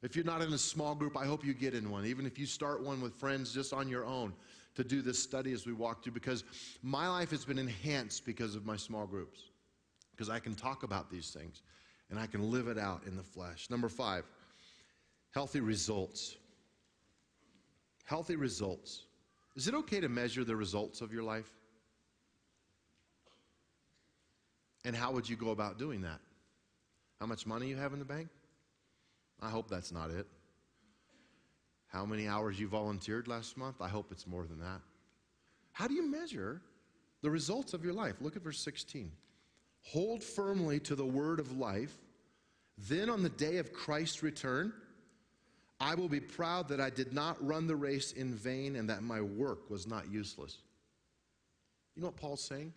If 0.00 0.14
you're 0.14 0.24
not 0.24 0.42
in 0.42 0.52
a 0.52 0.58
small 0.58 0.94
group, 0.94 1.16
I 1.16 1.24
hope 1.24 1.44
you 1.44 1.52
get 1.54 1.74
in 1.74 1.90
one, 1.90 2.06
even 2.06 2.24
if 2.24 2.38
you 2.38 2.46
start 2.46 2.84
one 2.84 3.00
with 3.00 3.14
friends 3.14 3.52
just 3.52 3.72
on 3.72 3.88
your 3.88 4.04
own 4.04 4.32
to 4.76 4.84
do 4.84 5.02
this 5.02 5.18
study 5.18 5.52
as 5.52 5.66
we 5.66 5.72
walk 5.72 6.04
through, 6.04 6.12
because 6.12 6.44
my 6.82 7.08
life 7.08 7.32
has 7.32 7.44
been 7.44 7.58
enhanced 7.58 8.24
because 8.24 8.54
of 8.54 8.64
my 8.64 8.76
small 8.76 9.06
groups, 9.06 9.40
because 10.12 10.30
I 10.30 10.38
can 10.38 10.54
talk 10.54 10.84
about 10.84 11.10
these 11.10 11.30
things 11.30 11.62
and 12.10 12.18
I 12.20 12.26
can 12.26 12.48
live 12.48 12.68
it 12.68 12.78
out 12.78 13.02
in 13.08 13.16
the 13.16 13.22
flesh. 13.24 13.68
Number 13.68 13.88
five, 13.88 14.24
healthy 15.32 15.60
results. 15.60 16.36
Healthy 18.04 18.36
results. 18.36 19.06
Is 19.56 19.66
it 19.66 19.74
okay 19.74 19.98
to 19.98 20.08
measure 20.08 20.44
the 20.44 20.54
results 20.54 21.00
of 21.00 21.12
your 21.12 21.24
life? 21.24 21.50
And 24.84 24.94
how 24.94 25.12
would 25.12 25.28
you 25.28 25.36
go 25.36 25.50
about 25.50 25.78
doing 25.78 26.02
that? 26.02 26.20
How 27.20 27.26
much 27.26 27.46
money 27.46 27.68
you 27.68 27.76
have 27.76 27.92
in 27.92 27.98
the 27.98 28.04
bank? 28.04 28.28
I 29.40 29.50
hope 29.50 29.68
that's 29.68 29.92
not 29.92 30.10
it. 30.10 30.26
how 31.88 32.04
many 32.04 32.26
hours 32.26 32.58
you 32.58 32.66
volunteered 32.66 33.28
last 33.28 33.56
month. 33.56 33.76
I 33.80 33.88
hope 33.88 34.10
it's 34.10 34.26
more 34.26 34.46
than 34.46 34.58
that. 34.60 34.80
How 35.72 35.86
do 35.86 35.94
you 35.94 36.08
measure 36.10 36.60
the 37.22 37.30
results 37.30 37.72
of 37.72 37.84
your 37.84 37.92
life? 37.92 38.16
Look 38.20 38.34
at 38.36 38.42
verse 38.42 38.58
16. 38.58 39.12
Hold 39.82 40.22
firmly 40.22 40.80
to 40.80 40.96
the 40.96 41.04
word 41.06 41.38
of 41.38 41.56
life. 41.56 41.94
Then 42.76 43.08
on 43.08 43.22
the 43.22 43.28
day 43.28 43.58
of 43.58 43.72
Christ's 43.72 44.22
return, 44.24 44.72
I 45.78 45.94
will 45.94 46.08
be 46.08 46.20
proud 46.20 46.68
that 46.68 46.80
I 46.80 46.90
did 46.90 47.12
not 47.12 47.44
run 47.44 47.66
the 47.66 47.76
race 47.76 48.12
in 48.12 48.34
vain 48.34 48.74
and 48.76 48.90
that 48.90 49.02
my 49.02 49.20
work 49.20 49.70
was 49.70 49.86
not 49.86 50.10
useless. 50.10 50.58
You 51.94 52.02
know 52.02 52.08
what 52.08 52.16
Paul's 52.16 52.42
saying? 52.42 52.72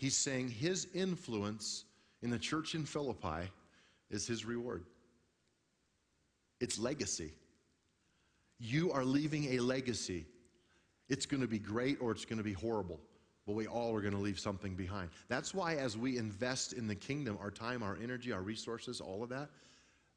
He's 0.00 0.16
saying 0.16 0.48
his 0.48 0.86
influence 0.94 1.84
in 2.22 2.30
the 2.30 2.38
church 2.38 2.74
in 2.74 2.86
Philippi 2.86 3.50
is 4.08 4.26
his 4.26 4.46
reward. 4.46 4.86
It's 6.58 6.78
legacy. 6.78 7.34
You 8.58 8.92
are 8.92 9.04
leaving 9.04 9.52
a 9.52 9.60
legacy. 9.60 10.24
It's 11.10 11.26
going 11.26 11.42
to 11.42 11.46
be 11.46 11.58
great 11.58 11.98
or 12.00 12.12
it's 12.12 12.24
going 12.24 12.38
to 12.38 12.42
be 12.42 12.54
horrible, 12.54 12.98
but 13.46 13.54
we 13.54 13.66
all 13.66 13.94
are 13.94 14.00
going 14.00 14.14
to 14.14 14.20
leave 14.20 14.40
something 14.40 14.74
behind. 14.74 15.10
That's 15.28 15.52
why, 15.52 15.74
as 15.74 15.98
we 15.98 16.16
invest 16.16 16.72
in 16.72 16.88
the 16.88 16.94
kingdom, 16.94 17.36
our 17.38 17.50
time, 17.50 17.82
our 17.82 17.98
energy, 18.02 18.32
our 18.32 18.40
resources, 18.40 19.02
all 19.02 19.22
of 19.22 19.28
that, 19.28 19.50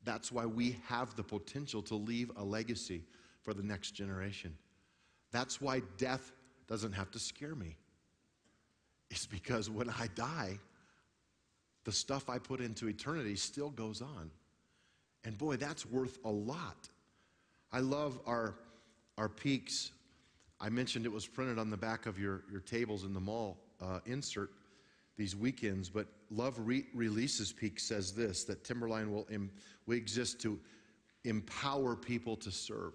that's 0.05 0.31
why 0.31 0.45
we 0.45 0.77
have 0.87 1.13
the 1.17 1.23
potential 1.23 1.81
to 1.81 1.95
leave 1.95 2.31
a 2.37 2.43
legacy 2.43 3.03
for 3.41 3.53
the 3.53 3.63
next 3.63 3.91
generation. 3.91 4.55
That's 5.33 5.59
why 5.59 5.81
death 5.97 6.31
doesn't 6.69 6.93
have 6.93 7.11
to 7.11 7.19
scare 7.19 7.55
me. 7.55 7.75
It's 9.13 9.27
because 9.27 9.69
when 9.69 9.89
I 9.91 10.07
die, 10.15 10.57
the 11.83 11.91
stuff 11.91 12.31
I 12.31 12.39
put 12.39 12.59
into 12.61 12.87
eternity 12.87 13.35
still 13.35 13.69
goes 13.69 14.01
on. 14.01 14.31
And 15.23 15.37
boy, 15.37 15.57
that's 15.57 15.85
worth 15.85 16.17
a 16.25 16.31
lot. 16.31 16.89
I 17.71 17.79
love 17.79 18.19
our, 18.25 18.55
our 19.19 19.29
peaks. 19.29 19.91
I 20.59 20.69
mentioned 20.69 21.05
it 21.05 21.11
was 21.11 21.27
printed 21.27 21.59
on 21.59 21.69
the 21.69 21.77
back 21.77 22.07
of 22.07 22.17
your, 22.17 22.41
your 22.51 22.61
tables 22.61 23.03
in 23.03 23.13
the 23.13 23.19
mall 23.19 23.59
uh, 23.79 23.99
insert 24.07 24.49
these 25.15 25.35
weekends, 25.35 25.89
but 25.89 26.07
Love 26.31 26.55
Re- 26.57 26.87
Releases 26.95 27.53
Peak 27.53 27.79
says 27.79 28.13
this 28.13 28.43
that 28.45 28.63
Timberline 28.63 29.11
will, 29.11 29.27
we 29.85 29.95
exist 29.95 30.41
to 30.41 30.59
empower 31.23 31.95
people 31.95 32.35
to 32.37 32.49
serve. 32.49 32.93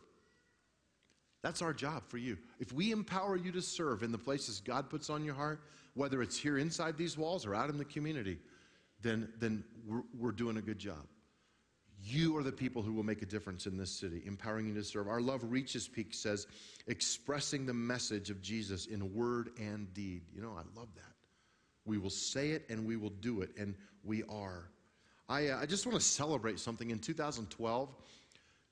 That's 1.42 1.62
our 1.62 1.72
job 1.72 2.02
for 2.08 2.18
you. 2.18 2.36
If 2.58 2.72
we 2.72 2.90
empower 2.90 3.36
you 3.36 3.52
to 3.52 3.62
serve 3.62 4.02
in 4.02 4.10
the 4.10 4.18
places 4.18 4.60
God 4.60 4.90
puts 4.90 5.08
on 5.08 5.24
your 5.24 5.34
heart, 5.34 5.60
whether 5.94 6.22
it's 6.22 6.36
here 6.36 6.58
inside 6.58 6.96
these 6.96 7.16
walls 7.16 7.46
or 7.46 7.54
out 7.54 7.70
in 7.70 7.78
the 7.78 7.84
community, 7.84 8.38
then, 9.02 9.28
then 9.38 9.64
we're, 9.86 10.02
we're 10.18 10.32
doing 10.32 10.56
a 10.56 10.62
good 10.62 10.78
job. 10.78 11.06
You 12.02 12.36
are 12.36 12.42
the 12.42 12.52
people 12.52 12.82
who 12.82 12.92
will 12.92 13.02
make 13.02 13.22
a 13.22 13.26
difference 13.26 13.66
in 13.66 13.76
this 13.76 13.90
city, 13.90 14.22
empowering 14.24 14.68
you 14.68 14.74
to 14.74 14.84
serve. 14.84 15.08
Our 15.08 15.20
Love 15.20 15.42
Reaches 15.44 15.88
Peak 15.88 16.14
says, 16.14 16.46
expressing 16.86 17.66
the 17.66 17.74
message 17.74 18.30
of 18.30 18.40
Jesus 18.40 18.86
in 18.86 19.14
word 19.14 19.50
and 19.58 19.92
deed. 19.94 20.22
You 20.32 20.40
know, 20.40 20.52
I 20.52 20.62
love 20.78 20.88
that. 20.94 21.14
We 21.84 21.98
will 21.98 22.10
say 22.10 22.50
it 22.50 22.66
and 22.68 22.86
we 22.86 22.96
will 22.96 23.10
do 23.10 23.40
it, 23.40 23.50
and 23.58 23.74
we 24.04 24.22
are. 24.24 24.70
I, 25.28 25.48
uh, 25.48 25.60
I 25.60 25.66
just 25.66 25.86
want 25.86 25.98
to 25.98 26.04
celebrate 26.04 26.58
something. 26.58 26.90
In 26.90 26.98
2012, 26.98 27.88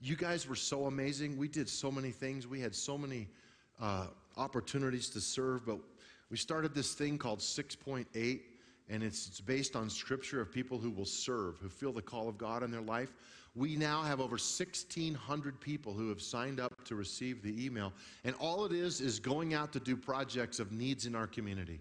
you 0.01 0.17
guys 0.17 0.49
were 0.49 0.57
so 0.57 0.87
amazing. 0.87 1.37
We 1.37 1.49
did 1.49 1.69
so 1.69 1.91
many 1.91 2.11
things. 2.11 2.47
We 2.47 2.61
had 2.61 2.75
so 2.75 2.99
many 2.99 3.29
uh, 3.81 4.07
opportunities 4.37 5.09
to 5.11 5.21
serve, 5.21 5.65
but 5.67 5.79
we 6.31 6.37
started 6.37 6.75
this 6.75 6.95
thing 6.95 7.19
called 7.19 7.41
6.8 7.41 8.41
and 8.89 9.03
it's, 9.03 9.27
it's 9.27 9.41
based 9.41 9.75
on 9.75 9.91
scripture 9.91 10.41
of 10.41 10.53
people 10.53 10.79
who 10.79 10.91
will 10.91 11.05
serve, 11.07 11.59
who 11.59 11.69
feel 11.69 11.93
the 11.93 12.03
call 12.03 12.29
of 12.29 12.39
God 12.39 12.63
in 12.63 12.71
their 12.71 12.81
life. 12.81 13.13
We 13.55 13.75
now 13.75 14.03
have 14.03 14.21
over 14.21 14.33
1,600 14.33 15.61
people 15.61 15.93
who 15.93 16.09
have 16.11 16.21
signed 16.21 16.61
up 16.61 16.85
to 16.85 16.95
receive 16.95 17.43
the 17.43 17.65
email, 17.65 17.93
and 18.25 18.35
all 18.39 18.67
it 18.67 18.73
is 18.73 19.01
is 19.01 19.19
going 19.19 19.55
out 19.55 19.73
to 19.73 19.81
do 19.81 19.97
projects 19.97 20.61
of 20.61 20.73
needs 20.73 21.07
in 21.07 21.15
our 21.15 21.27
community. 21.27 21.81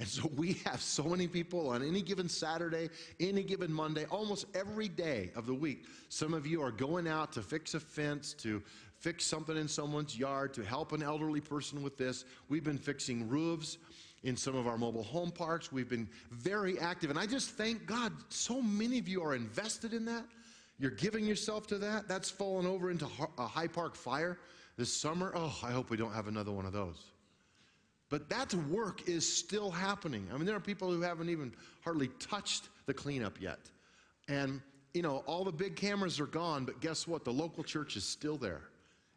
And 0.00 0.08
so 0.08 0.28
we 0.36 0.54
have 0.64 0.80
so 0.80 1.04
many 1.04 1.28
people 1.28 1.68
on 1.68 1.82
any 1.82 2.02
given 2.02 2.28
Saturday, 2.28 2.90
any 3.20 3.44
given 3.44 3.72
Monday, 3.72 4.06
almost 4.06 4.46
every 4.54 4.88
day 4.88 5.30
of 5.36 5.46
the 5.46 5.54
week. 5.54 5.86
Some 6.08 6.34
of 6.34 6.46
you 6.46 6.60
are 6.62 6.72
going 6.72 7.06
out 7.06 7.32
to 7.32 7.42
fix 7.42 7.74
a 7.74 7.80
fence, 7.80 8.34
to 8.34 8.60
fix 8.98 9.24
something 9.24 9.56
in 9.56 9.68
someone's 9.68 10.18
yard, 10.18 10.52
to 10.54 10.64
help 10.64 10.92
an 10.92 11.02
elderly 11.02 11.40
person 11.40 11.82
with 11.82 11.96
this. 11.96 12.24
We've 12.48 12.64
been 12.64 12.78
fixing 12.78 13.28
roofs 13.28 13.78
in 14.24 14.36
some 14.36 14.56
of 14.56 14.66
our 14.66 14.76
mobile 14.76 15.04
home 15.04 15.30
parks. 15.30 15.70
We've 15.70 15.88
been 15.88 16.08
very 16.32 16.76
active. 16.80 17.10
And 17.10 17.18
I 17.18 17.26
just 17.26 17.50
thank 17.50 17.86
God 17.86 18.12
so 18.30 18.60
many 18.60 18.98
of 18.98 19.06
you 19.06 19.22
are 19.22 19.36
invested 19.36 19.92
in 19.92 20.04
that. 20.06 20.24
You're 20.78 20.90
giving 20.90 21.24
yourself 21.24 21.68
to 21.68 21.78
that. 21.78 22.08
That's 22.08 22.30
fallen 22.30 22.66
over 22.66 22.90
into 22.90 23.06
a 23.38 23.46
High 23.46 23.68
Park 23.68 23.94
fire 23.94 24.38
this 24.76 24.92
summer. 24.92 25.32
Oh, 25.36 25.56
I 25.62 25.70
hope 25.70 25.88
we 25.88 25.96
don't 25.96 26.12
have 26.12 26.26
another 26.26 26.50
one 26.50 26.66
of 26.66 26.72
those. 26.72 27.13
But 28.14 28.28
that 28.28 28.54
work 28.70 29.08
is 29.08 29.28
still 29.28 29.72
happening. 29.72 30.28
I 30.32 30.36
mean, 30.36 30.46
there 30.46 30.54
are 30.54 30.60
people 30.60 30.88
who 30.88 31.00
haven't 31.00 31.30
even 31.30 31.52
hardly 31.82 32.06
touched 32.20 32.68
the 32.86 32.94
cleanup 32.94 33.40
yet. 33.40 33.58
And, 34.28 34.60
you 34.92 35.02
know, 35.02 35.24
all 35.26 35.42
the 35.42 35.50
big 35.50 35.74
cameras 35.74 36.20
are 36.20 36.26
gone, 36.26 36.64
but 36.64 36.80
guess 36.80 37.08
what? 37.08 37.24
The 37.24 37.32
local 37.32 37.64
church 37.64 37.96
is 37.96 38.04
still 38.04 38.36
there. 38.36 38.60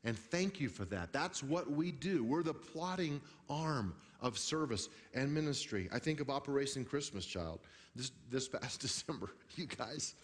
And 0.04 0.18
thank 0.18 0.60
you 0.60 0.68
for 0.68 0.84
that. 0.86 1.14
That's 1.14 1.44
what 1.44 1.70
we 1.70 1.92
do. 1.92 2.24
We're 2.24 2.42
the 2.42 2.56
plotting 2.56 3.22
arm 3.52 3.94
of 4.20 4.36
service 4.36 4.90
and 5.14 5.32
ministry. 5.32 5.90
I 5.94 6.00
think 6.00 6.20
of 6.20 6.32
Operation 6.32 6.84
Christmas 6.84 7.28
Child 7.28 7.60
this, 7.96 8.10
this 8.32 8.48
past 8.48 8.80
December. 8.82 9.30
You 9.58 9.68
guys, 9.68 10.16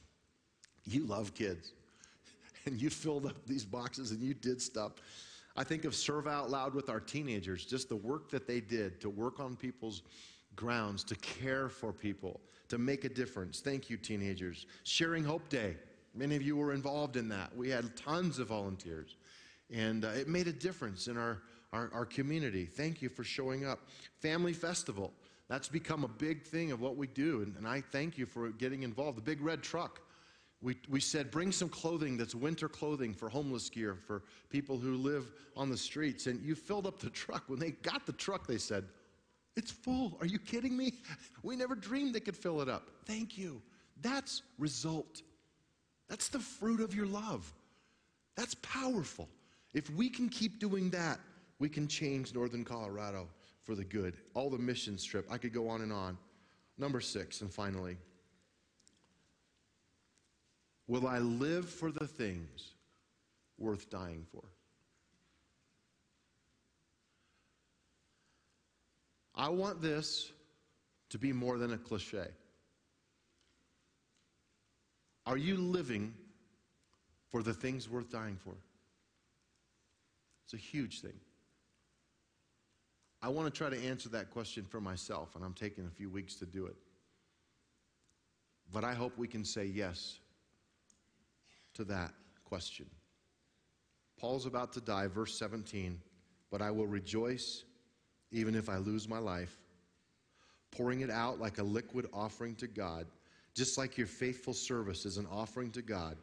you 0.86 1.05
love 1.05 1.36
kids. 1.36 1.73
And 2.65 2.81
you 2.81 2.89
filled 2.89 3.25
up 3.25 3.45
these 3.45 3.65
boxes 3.65 4.12
and 4.12 4.21
you 4.21 4.33
did 4.33 4.62
stuff. 4.62 4.93
I 5.55 5.63
think 5.63 5.85
of 5.85 5.93
Serve 5.93 6.27
Out 6.27 6.49
Loud 6.49 6.73
with 6.73 6.89
our 6.89 6.99
teenagers, 6.99 7.65
just 7.65 7.87
the 7.89 7.95
work 7.95 8.29
that 8.31 8.47
they 8.47 8.59
did 8.59 8.99
to 9.01 9.09
work 9.09 9.39
on 9.39 9.55
people's 9.55 10.01
grounds, 10.55 11.03
to 11.05 11.15
care 11.15 11.69
for 11.69 11.93
people, 11.93 12.39
to 12.69 12.77
make 12.77 13.05
a 13.05 13.09
difference. 13.09 13.59
Thank 13.59 13.89
you, 13.89 13.97
teenagers. 13.97 14.65
Sharing 14.83 15.23
Hope 15.23 15.47
Day. 15.49 15.75
Many 16.15 16.35
of 16.35 16.41
you 16.41 16.55
were 16.55 16.73
involved 16.73 17.17
in 17.17 17.29
that. 17.29 17.55
We 17.55 17.69
had 17.69 17.95
tons 17.95 18.39
of 18.39 18.47
volunteers. 18.47 19.15
And 19.71 20.05
uh, 20.05 20.09
it 20.09 20.27
made 20.27 20.47
a 20.47 20.53
difference 20.53 21.07
in 21.07 21.17
our, 21.17 21.41
our, 21.71 21.89
our 21.93 22.05
community. 22.05 22.65
Thank 22.65 23.01
you 23.01 23.09
for 23.09 23.23
showing 23.23 23.65
up. 23.65 23.79
Family 24.21 24.53
Festival. 24.53 25.11
That's 25.49 25.67
become 25.67 26.03
a 26.03 26.07
big 26.07 26.43
thing 26.43 26.71
of 26.71 26.81
what 26.81 26.95
we 26.97 27.07
do. 27.07 27.41
And, 27.41 27.55
and 27.57 27.67
I 27.67 27.81
thank 27.81 28.17
you 28.17 28.25
for 28.25 28.49
getting 28.49 28.83
involved. 28.83 29.17
The 29.17 29.21
big 29.21 29.41
red 29.41 29.61
truck. 29.61 30.01
We, 30.63 30.78
we 30.89 31.02
said, 31.02 31.30
bring 31.30 31.52
some 31.52 31.67
clothing 31.67 32.15
that's 32.15 32.34
winter 32.34 32.69
clothing 32.69 33.13
for 33.13 33.28
homeless 33.28 33.69
gear, 33.69 33.97
for 34.08 34.23
people 34.49 34.78
who 34.78 34.95
live 34.95 35.30
on 35.58 35.69
the 35.69 35.78
streets. 35.78 36.26
And 36.28 36.41
you 36.41 36.56
filled 36.56 36.88
up 36.88 36.99
the 36.99 37.10
truck. 37.10 37.43
When 37.47 37.60
they 37.60 37.71
got 37.71 38.06
the 38.06 38.13
truck, 38.13 38.47
they 38.47 38.58
said, 38.58 38.86
it's 39.58 39.71
full. 39.71 40.17
Are 40.21 40.26
you 40.26 40.39
kidding 40.39 40.76
me? 40.76 40.93
We 41.43 41.58
never 41.58 41.76
dreamed 41.76 42.15
they 42.15 42.21
could 42.21 42.38
fill 42.38 42.62
it 42.62 42.69
up. 42.69 42.88
Thank 43.06 43.38
you. 43.38 43.62
That's 44.02 44.43
result. 44.58 45.21
That's 46.08 46.30
the 46.30 46.39
fruit 46.39 46.80
of 46.80 46.95
your 46.95 47.06
love. 47.06 47.54
That's 48.38 48.56
powerful. 48.56 49.28
If 49.73 49.89
we 49.89 50.10
can 50.10 50.30
keep 50.30 50.60
doing 50.60 50.89
that, 50.91 51.19
we 51.60 51.67
can 51.67 51.88
change 51.88 52.34
northern 52.34 52.63
Colorado 52.63 53.28
for 53.62 53.76
the 53.76 53.84
good. 53.84 54.15
All 54.34 54.49
the 54.49 54.58
mission 54.58 54.97
trip, 54.97 55.28
I 55.30 55.38
could 55.38 55.54
go 55.54 55.67
on 55.67 55.82
and 55.82 55.91
on. 55.91 56.17
Number 56.78 57.02
six, 57.02 57.41
and 57.41 57.52
finally, 57.54 57.97
will 60.87 61.07
I 61.07 61.19
live 61.19 61.69
for 61.69 61.91
the 61.91 62.07
things 62.07 62.73
worth 63.57 63.89
dying 63.89 64.25
for? 64.31 64.43
I 69.35 69.49
want 69.49 69.81
this 69.81 70.31
to 71.09 71.17
be 71.17 71.33
more 71.33 71.57
than 71.57 71.73
a 71.73 71.77
cliche. 71.77 72.27
Are 75.25 75.37
you 75.37 75.57
living 75.57 76.13
for 77.29 77.41
the 77.41 77.53
things 77.53 77.89
worth 77.89 78.11
dying 78.11 78.37
for? 78.43 78.53
It's 80.45 80.53
a 80.53 80.57
huge 80.57 81.01
thing. 81.01 81.19
I 83.21 83.29
want 83.29 83.51
to 83.51 83.57
try 83.57 83.69
to 83.69 83.81
answer 83.85 84.09
that 84.09 84.31
question 84.31 84.65
for 84.65 84.81
myself, 84.81 85.35
and 85.35 85.45
I'm 85.45 85.53
taking 85.53 85.85
a 85.85 85.89
few 85.89 86.09
weeks 86.09 86.35
to 86.35 86.45
do 86.45 86.65
it. 86.65 86.75
But 88.71 88.83
I 88.83 88.93
hope 88.93 89.17
we 89.17 89.27
can 89.27 89.45
say 89.45 89.65
yes 89.65 90.19
to 91.75 91.83
that 91.86 92.13
question. 92.45 92.86
Paul's 94.19 94.45
about 94.45 94.73
to 94.73 94.81
die, 94.81 95.07
verse 95.07 95.38
17, 95.38 95.99
but 96.51 96.62
I 96.62 96.71
will 96.71 96.88
rejoice 96.88 97.63
even 98.31 98.55
if 98.55 98.69
I 98.69 98.77
lose 98.77 99.07
my 99.07 99.19
life, 99.19 99.55
pouring 100.71 101.01
it 101.01 101.09
out 101.09 101.39
like 101.39 101.59
a 101.59 101.63
liquid 101.63 102.07
offering 102.13 102.55
to 102.55 102.67
God, 102.67 103.05
just 103.53 103.77
like 103.77 103.97
your 103.97 104.07
faithful 104.07 104.53
service 104.53 105.05
is 105.05 105.17
an 105.17 105.27
offering 105.31 105.71
to 105.71 105.81
God. 105.81 106.17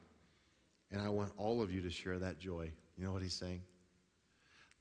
And 0.90 1.00
I 1.00 1.08
want 1.08 1.32
all 1.36 1.62
of 1.62 1.72
you 1.72 1.80
to 1.82 1.90
share 1.90 2.18
that 2.18 2.40
joy. 2.40 2.70
You 2.96 3.04
know 3.04 3.12
what 3.12 3.22
he's 3.22 3.34
saying? 3.34 3.62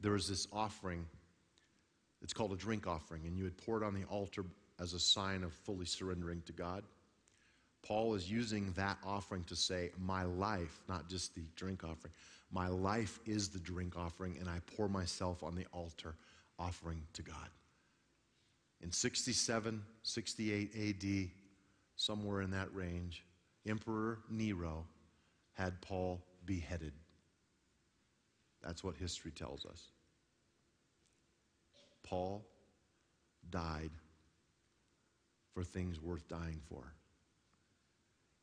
there 0.02 0.14
was 0.14 0.28
this 0.28 0.48
offering. 0.52 1.06
It's 2.22 2.34
called 2.34 2.52
a 2.52 2.56
drink 2.56 2.88
offering, 2.88 3.26
and 3.26 3.38
you 3.38 3.44
would 3.44 3.58
pour 3.58 3.82
it 3.82 3.86
on 3.86 3.94
the 3.94 4.04
altar 4.06 4.46
as 4.80 4.94
a 4.94 5.00
sign 5.00 5.44
of 5.44 5.54
fully 5.54 5.86
surrendering 5.86 6.42
to 6.46 6.54
God. 6.54 6.84
Paul 7.90 8.14
is 8.14 8.30
using 8.30 8.72
that 8.74 9.00
offering 9.04 9.44
to 9.46 9.56
say, 9.56 9.90
My 9.98 10.24
life, 10.24 10.80
not 10.88 11.10
just 11.10 11.34
the 11.34 11.42
drink 11.56 11.84
offering, 11.84 12.14
my 12.52 12.68
life 12.68 13.20
is 13.26 13.50
the 13.50 13.60
drink 13.60 13.98
offering, 13.98 14.38
and 14.40 14.48
I 14.48 14.60
pour 14.78 14.88
myself 14.88 15.42
on 15.44 15.56
the 15.56 15.66
altar 15.74 16.16
offering 16.60 17.02
to 17.14 17.24
God. 17.24 17.50
In 18.82 18.92
67, 18.92 19.82
68 20.04 20.72
AD, 20.76 21.30
somewhere 21.96 22.42
in 22.42 22.52
that 22.52 22.74
range, 22.76 23.24
Emperor 23.68 24.20
Nero 24.30 24.86
had 25.54 25.82
Paul 25.82 26.22
beheaded. 26.46 26.94
That's 28.64 28.84
what 28.84 28.96
history 28.98 29.32
tells 29.32 29.66
us. 29.66 29.88
Paul 32.04 32.46
died 33.50 33.92
for 35.54 35.64
things 35.64 36.00
worth 36.00 36.28
dying 36.28 36.62
for. 36.70 36.94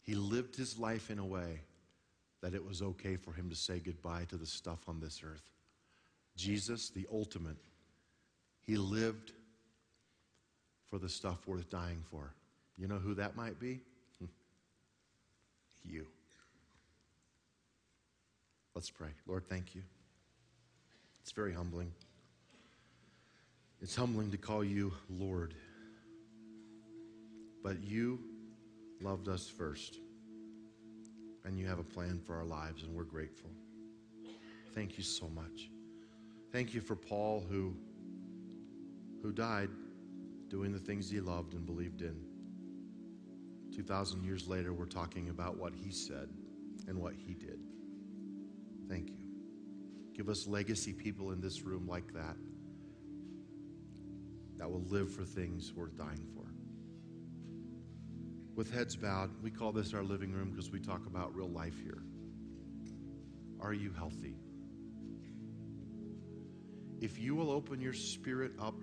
He 0.06 0.14
lived 0.14 0.54
his 0.54 0.78
life 0.78 1.10
in 1.10 1.18
a 1.18 1.26
way 1.26 1.60
that 2.40 2.54
it 2.54 2.64
was 2.64 2.80
okay 2.80 3.16
for 3.16 3.32
him 3.32 3.50
to 3.50 3.56
say 3.56 3.80
goodbye 3.80 4.24
to 4.28 4.36
the 4.36 4.46
stuff 4.46 4.78
on 4.88 5.00
this 5.00 5.20
earth. 5.24 5.50
Jesus, 6.36 6.90
the 6.90 7.08
ultimate, 7.12 7.56
he 8.60 8.76
lived 8.76 9.32
for 10.88 10.98
the 10.98 11.08
stuff 11.08 11.48
worth 11.48 11.68
dying 11.68 12.04
for. 12.08 12.32
You 12.78 12.86
know 12.86 12.98
who 12.98 13.14
that 13.14 13.34
might 13.34 13.58
be? 13.58 13.80
you. 15.84 16.06
Let's 18.76 18.90
pray. 18.90 19.08
Lord, 19.26 19.48
thank 19.48 19.74
you. 19.74 19.82
It's 21.22 21.32
very 21.32 21.52
humbling. 21.52 21.90
It's 23.82 23.96
humbling 23.96 24.30
to 24.30 24.36
call 24.36 24.62
you 24.62 24.92
Lord. 25.10 25.54
But 27.64 27.82
you 27.82 28.20
loved 29.00 29.28
us 29.28 29.48
first. 29.48 29.98
And 31.44 31.58
you 31.58 31.66
have 31.66 31.78
a 31.78 31.84
plan 31.84 32.20
for 32.24 32.34
our 32.36 32.44
lives, 32.44 32.82
and 32.82 32.94
we're 32.94 33.04
grateful. 33.04 33.50
Thank 34.74 34.98
you 34.98 35.04
so 35.04 35.28
much. 35.28 35.70
Thank 36.52 36.74
you 36.74 36.80
for 36.80 36.96
Paul 36.96 37.44
who, 37.48 37.74
who 39.22 39.32
died 39.32 39.70
doing 40.48 40.72
the 40.72 40.78
things 40.78 41.10
he 41.10 41.20
loved 41.20 41.54
and 41.54 41.64
believed 41.64 42.02
in. 42.02 42.16
2,000 43.74 44.24
years 44.24 44.48
later, 44.48 44.72
we're 44.72 44.86
talking 44.86 45.28
about 45.28 45.56
what 45.56 45.72
he 45.74 45.90
said 45.90 46.28
and 46.88 46.98
what 46.98 47.14
he 47.14 47.34
did. 47.34 47.60
Thank 48.88 49.10
you. 49.10 49.26
Give 50.14 50.28
us 50.28 50.46
legacy 50.46 50.92
people 50.92 51.32
in 51.32 51.40
this 51.40 51.62
room 51.62 51.86
like 51.86 52.12
that, 52.14 52.36
that 54.56 54.70
will 54.70 54.84
live 54.88 55.12
for 55.12 55.24
things 55.24 55.74
worth 55.74 55.96
dying 55.98 56.26
for. 56.34 56.45
With 58.56 58.72
heads 58.72 58.96
bowed, 58.96 59.30
we 59.42 59.50
call 59.50 59.70
this 59.70 59.92
our 59.92 60.02
living 60.02 60.32
room 60.32 60.50
because 60.50 60.70
we 60.72 60.80
talk 60.80 61.04
about 61.06 61.34
real 61.36 61.50
life 61.50 61.78
here. 61.82 62.02
Are 63.60 63.74
you 63.74 63.92
healthy? 63.92 64.34
If 66.98 67.18
you 67.18 67.34
will 67.34 67.50
open 67.50 67.82
your 67.82 67.92
spirit 67.92 68.52
up 68.58 68.80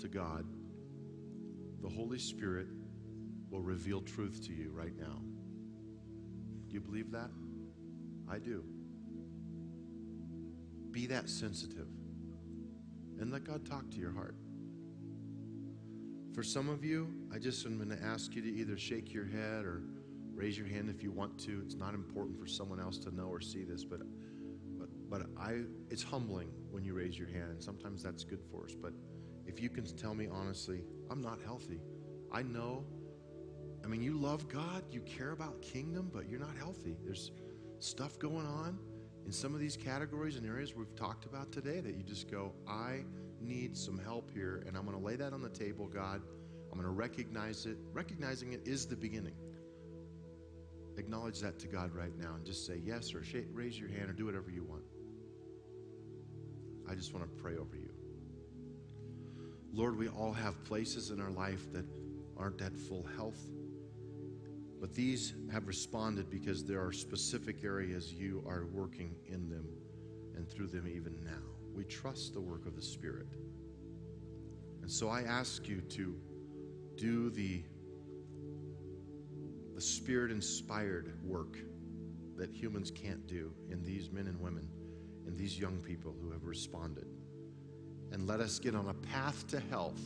to 0.00 0.08
God, 0.08 0.44
the 1.80 1.88
Holy 1.88 2.18
Spirit 2.18 2.66
will 3.50 3.62
reveal 3.62 4.02
truth 4.02 4.46
to 4.46 4.52
you 4.52 4.70
right 4.70 4.96
now. 4.98 5.22
Do 6.68 6.74
you 6.74 6.80
believe 6.80 7.10
that? 7.12 7.30
I 8.30 8.38
do. 8.38 8.64
Be 10.90 11.06
that 11.06 11.30
sensitive 11.30 11.88
and 13.18 13.32
let 13.32 13.44
God 13.44 13.64
talk 13.64 13.90
to 13.92 13.96
your 13.96 14.12
heart. 14.12 14.36
For 16.32 16.42
some 16.42 16.70
of 16.70 16.82
you, 16.82 17.12
I 17.32 17.38
just 17.38 17.66
am 17.66 17.76
going 17.76 17.90
to 17.90 18.02
ask 18.02 18.34
you 18.34 18.40
to 18.40 18.48
either 18.48 18.78
shake 18.78 19.12
your 19.12 19.26
head 19.26 19.66
or 19.66 19.82
raise 20.34 20.56
your 20.56 20.66
hand 20.66 20.88
if 20.88 21.02
you 21.02 21.12
want 21.12 21.38
to. 21.40 21.60
It's 21.64 21.74
not 21.74 21.92
important 21.94 22.40
for 22.40 22.46
someone 22.46 22.80
else 22.80 22.96
to 23.00 23.14
know 23.14 23.26
or 23.26 23.40
see 23.40 23.64
this, 23.64 23.84
but 23.84 24.00
but 24.78 24.88
but 25.10 25.26
I 25.38 25.60
it's 25.90 26.02
humbling 26.02 26.48
when 26.70 26.84
you 26.84 26.94
raise 26.94 27.18
your 27.18 27.28
hand, 27.28 27.50
and 27.50 27.62
sometimes 27.62 28.02
that's 28.02 28.24
good 28.24 28.40
for 28.50 28.64
us. 28.64 28.74
But 28.74 28.94
if 29.46 29.60
you 29.60 29.68
can 29.68 29.84
tell 29.84 30.14
me 30.14 30.26
honestly, 30.32 30.82
I'm 31.10 31.20
not 31.20 31.38
healthy. 31.44 31.82
I 32.32 32.42
know. 32.42 32.84
I 33.84 33.88
mean, 33.88 34.02
you 34.02 34.16
love 34.16 34.48
God, 34.48 34.84
you 34.90 35.00
care 35.02 35.32
about 35.32 35.60
kingdom, 35.60 36.10
but 36.12 36.30
you're 36.30 36.40
not 36.40 36.56
healthy. 36.56 36.96
There's 37.04 37.32
stuff 37.78 38.18
going 38.18 38.46
on 38.46 38.78
in 39.26 39.32
some 39.32 39.54
of 39.54 39.60
these 39.60 39.76
categories 39.76 40.36
and 40.36 40.46
areas 40.46 40.74
we've 40.74 40.94
talked 40.94 41.26
about 41.26 41.52
today 41.52 41.80
that 41.80 41.94
you 41.94 42.02
just 42.02 42.30
go, 42.30 42.52
I 42.66 43.04
need 43.42 43.76
some 43.76 43.98
help 43.98 44.30
here, 44.32 44.64
and 44.66 44.76
I'm 44.76 44.84
going 44.84 44.98
to 44.98 45.04
lay 45.04 45.16
that 45.16 45.32
on 45.32 45.42
the 45.42 45.48
table, 45.48 45.86
God. 45.86 46.22
I'm 46.70 46.78
going 46.78 46.84
to 46.84 46.90
recognize 46.90 47.66
it. 47.66 47.76
Recognizing 47.92 48.52
it 48.52 48.62
is 48.64 48.86
the 48.86 48.96
beginning. 48.96 49.34
Acknowledge 50.96 51.40
that 51.40 51.58
to 51.60 51.66
God 51.66 51.94
right 51.94 52.16
now 52.18 52.34
and 52.34 52.44
just 52.44 52.66
say 52.66 52.80
yes 52.84 53.14
or 53.14 53.22
shake, 53.24 53.46
raise 53.52 53.78
your 53.78 53.88
hand 53.88 54.10
or 54.10 54.12
do 54.12 54.26
whatever 54.26 54.50
you 54.50 54.62
want. 54.62 54.82
I 56.88 56.94
just 56.94 57.14
want 57.14 57.24
to 57.24 57.42
pray 57.42 57.56
over 57.56 57.76
you. 57.76 57.90
Lord, 59.72 59.96
we 59.96 60.08
all 60.08 60.32
have 60.32 60.62
places 60.64 61.10
in 61.10 61.20
our 61.20 61.30
life 61.30 61.72
that 61.72 61.86
aren't 62.36 62.60
at 62.60 62.76
full 62.76 63.06
health, 63.16 63.40
but 64.80 64.94
these 64.94 65.32
have 65.50 65.66
responded 65.66 66.28
because 66.30 66.64
there 66.64 66.84
are 66.84 66.92
specific 66.92 67.64
areas 67.64 68.12
you 68.12 68.44
are 68.46 68.66
working 68.66 69.14
in 69.26 69.48
them 69.48 69.66
and 70.36 70.48
through 70.48 70.66
them 70.66 70.86
even 70.86 71.18
now. 71.24 71.51
We 71.74 71.84
trust 71.84 72.34
the 72.34 72.40
work 72.40 72.66
of 72.66 72.76
the 72.76 72.82
Spirit. 72.82 73.28
And 74.82 74.90
so 74.90 75.08
I 75.08 75.22
ask 75.22 75.68
you 75.68 75.80
to 75.80 76.14
do 76.96 77.30
the, 77.30 77.62
the 79.74 79.80
Spirit 79.80 80.30
inspired 80.30 81.12
work 81.24 81.56
that 82.36 82.50
humans 82.50 82.90
can't 82.90 83.26
do 83.26 83.52
in 83.70 83.82
these 83.82 84.10
men 84.10 84.26
and 84.26 84.40
women, 84.40 84.68
in 85.26 85.36
these 85.36 85.58
young 85.58 85.80
people 85.80 86.14
who 86.20 86.30
have 86.32 86.44
responded. 86.44 87.06
And 88.10 88.26
let 88.26 88.40
us 88.40 88.58
get 88.58 88.74
on 88.74 88.88
a 88.88 88.94
path 88.94 89.46
to 89.48 89.60
health, 89.60 90.00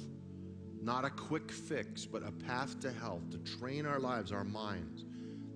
not 0.81 1.05
a 1.05 1.11
quick 1.11 1.51
fix, 1.51 2.05
but 2.05 2.23
a 2.23 2.31
path 2.31 2.79
to 2.81 2.93
health, 2.93 3.31
to 3.31 3.39
train 3.39 3.87
our 3.87 3.99
lives, 3.99 4.31
our 4.31 4.45
minds, 4.45 5.05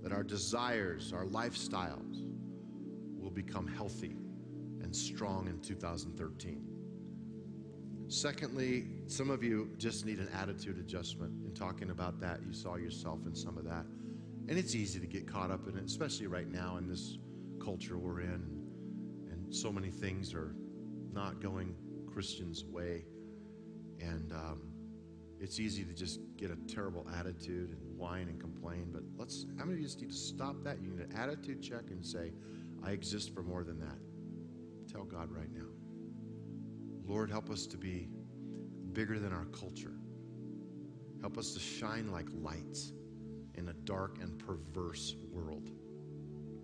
that 0.03 0.13
our 0.13 0.25
desires, 0.25 1.13
our 1.13 1.27
lifestyles 1.27 2.27
will 3.19 3.31
become 3.31 3.67
healthy 3.67 4.17
and 4.91 4.97
strong 4.97 5.47
in 5.47 5.61
2013. 5.61 6.65
Secondly, 8.09 8.87
some 9.07 9.31
of 9.31 9.45
you 9.45 9.71
just 9.79 10.05
need 10.05 10.19
an 10.19 10.29
attitude 10.35 10.81
adjustment. 10.81 11.33
In 11.47 11.55
talking 11.55 11.91
about 11.91 12.19
that, 12.21 12.41
you 12.45 12.53
saw 12.53 12.75
yourself 12.75 13.21
in 13.25 13.33
some 13.33 13.57
of 13.57 13.63
that. 13.67 13.85
And 14.49 14.59
it's 14.59 14.75
easy 14.75 14.99
to 14.99 15.07
get 15.07 15.29
caught 15.29 15.53
up 15.53 15.69
in 15.69 15.77
it, 15.79 15.85
especially 15.85 16.27
right 16.27 16.51
now 16.51 16.77
in 16.79 16.89
this 16.89 17.19
culture 17.65 17.99
we're 17.99 18.23
in. 18.23 18.67
And 19.31 19.55
so 19.55 19.71
many 19.71 19.91
things 19.91 20.35
are 20.35 20.57
not 21.13 21.41
going 21.41 21.77
Christians' 22.13 22.65
way. 22.65 23.05
And 24.01 24.33
um, 24.33 24.73
it's 25.39 25.61
easy 25.61 25.85
to 25.85 25.95
just 25.95 26.19
get 26.37 26.51
a 26.51 26.57
terrible 26.67 27.07
attitude 27.17 27.71
and 27.71 27.97
whine 27.97 28.27
and 28.27 28.41
complain. 28.41 28.89
But 28.93 29.03
let's, 29.17 29.47
how 29.57 29.67
many 29.67 29.75
of 29.75 29.79
you 29.79 29.87
just 29.87 30.01
need 30.01 30.11
to 30.11 30.17
stop 30.17 30.65
that? 30.65 30.83
You 30.83 30.91
need 30.91 31.03
an 31.03 31.13
attitude 31.17 31.63
check 31.63 31.91
and 31.91 32.05
say, 32.05 32.33
I 32.83 32.91
exist 32.91 33.33
for 33.33 33.45
more 33.45 33.63
than 33.63 33.79
that. 33.79 34.10
Tell 34.91 35.05
God 35.05 35.31
right 35.31 35.53
now. 35.53 35.69
Lord, 37.05 37.31
help 37.31 37.51
us 37.51 37.67
to 37.69 37.77
be 37.77 38.09
bigger 38.93 39.19
than 39.19 39.33
our 39.33 39.45
culture. 39.47 39.95
Help 41.21 41.39
us 41.39 41.53
to 41.55 41.61
shine 41.61 42.11
like 42.11 42.27
lights 42.33 42.93
in 43.55 43.69
a 43.69 43.73
dark 43.73 44.19
and 44.21 44.39
perverse 44.39 45.15
world. 45.31 45.71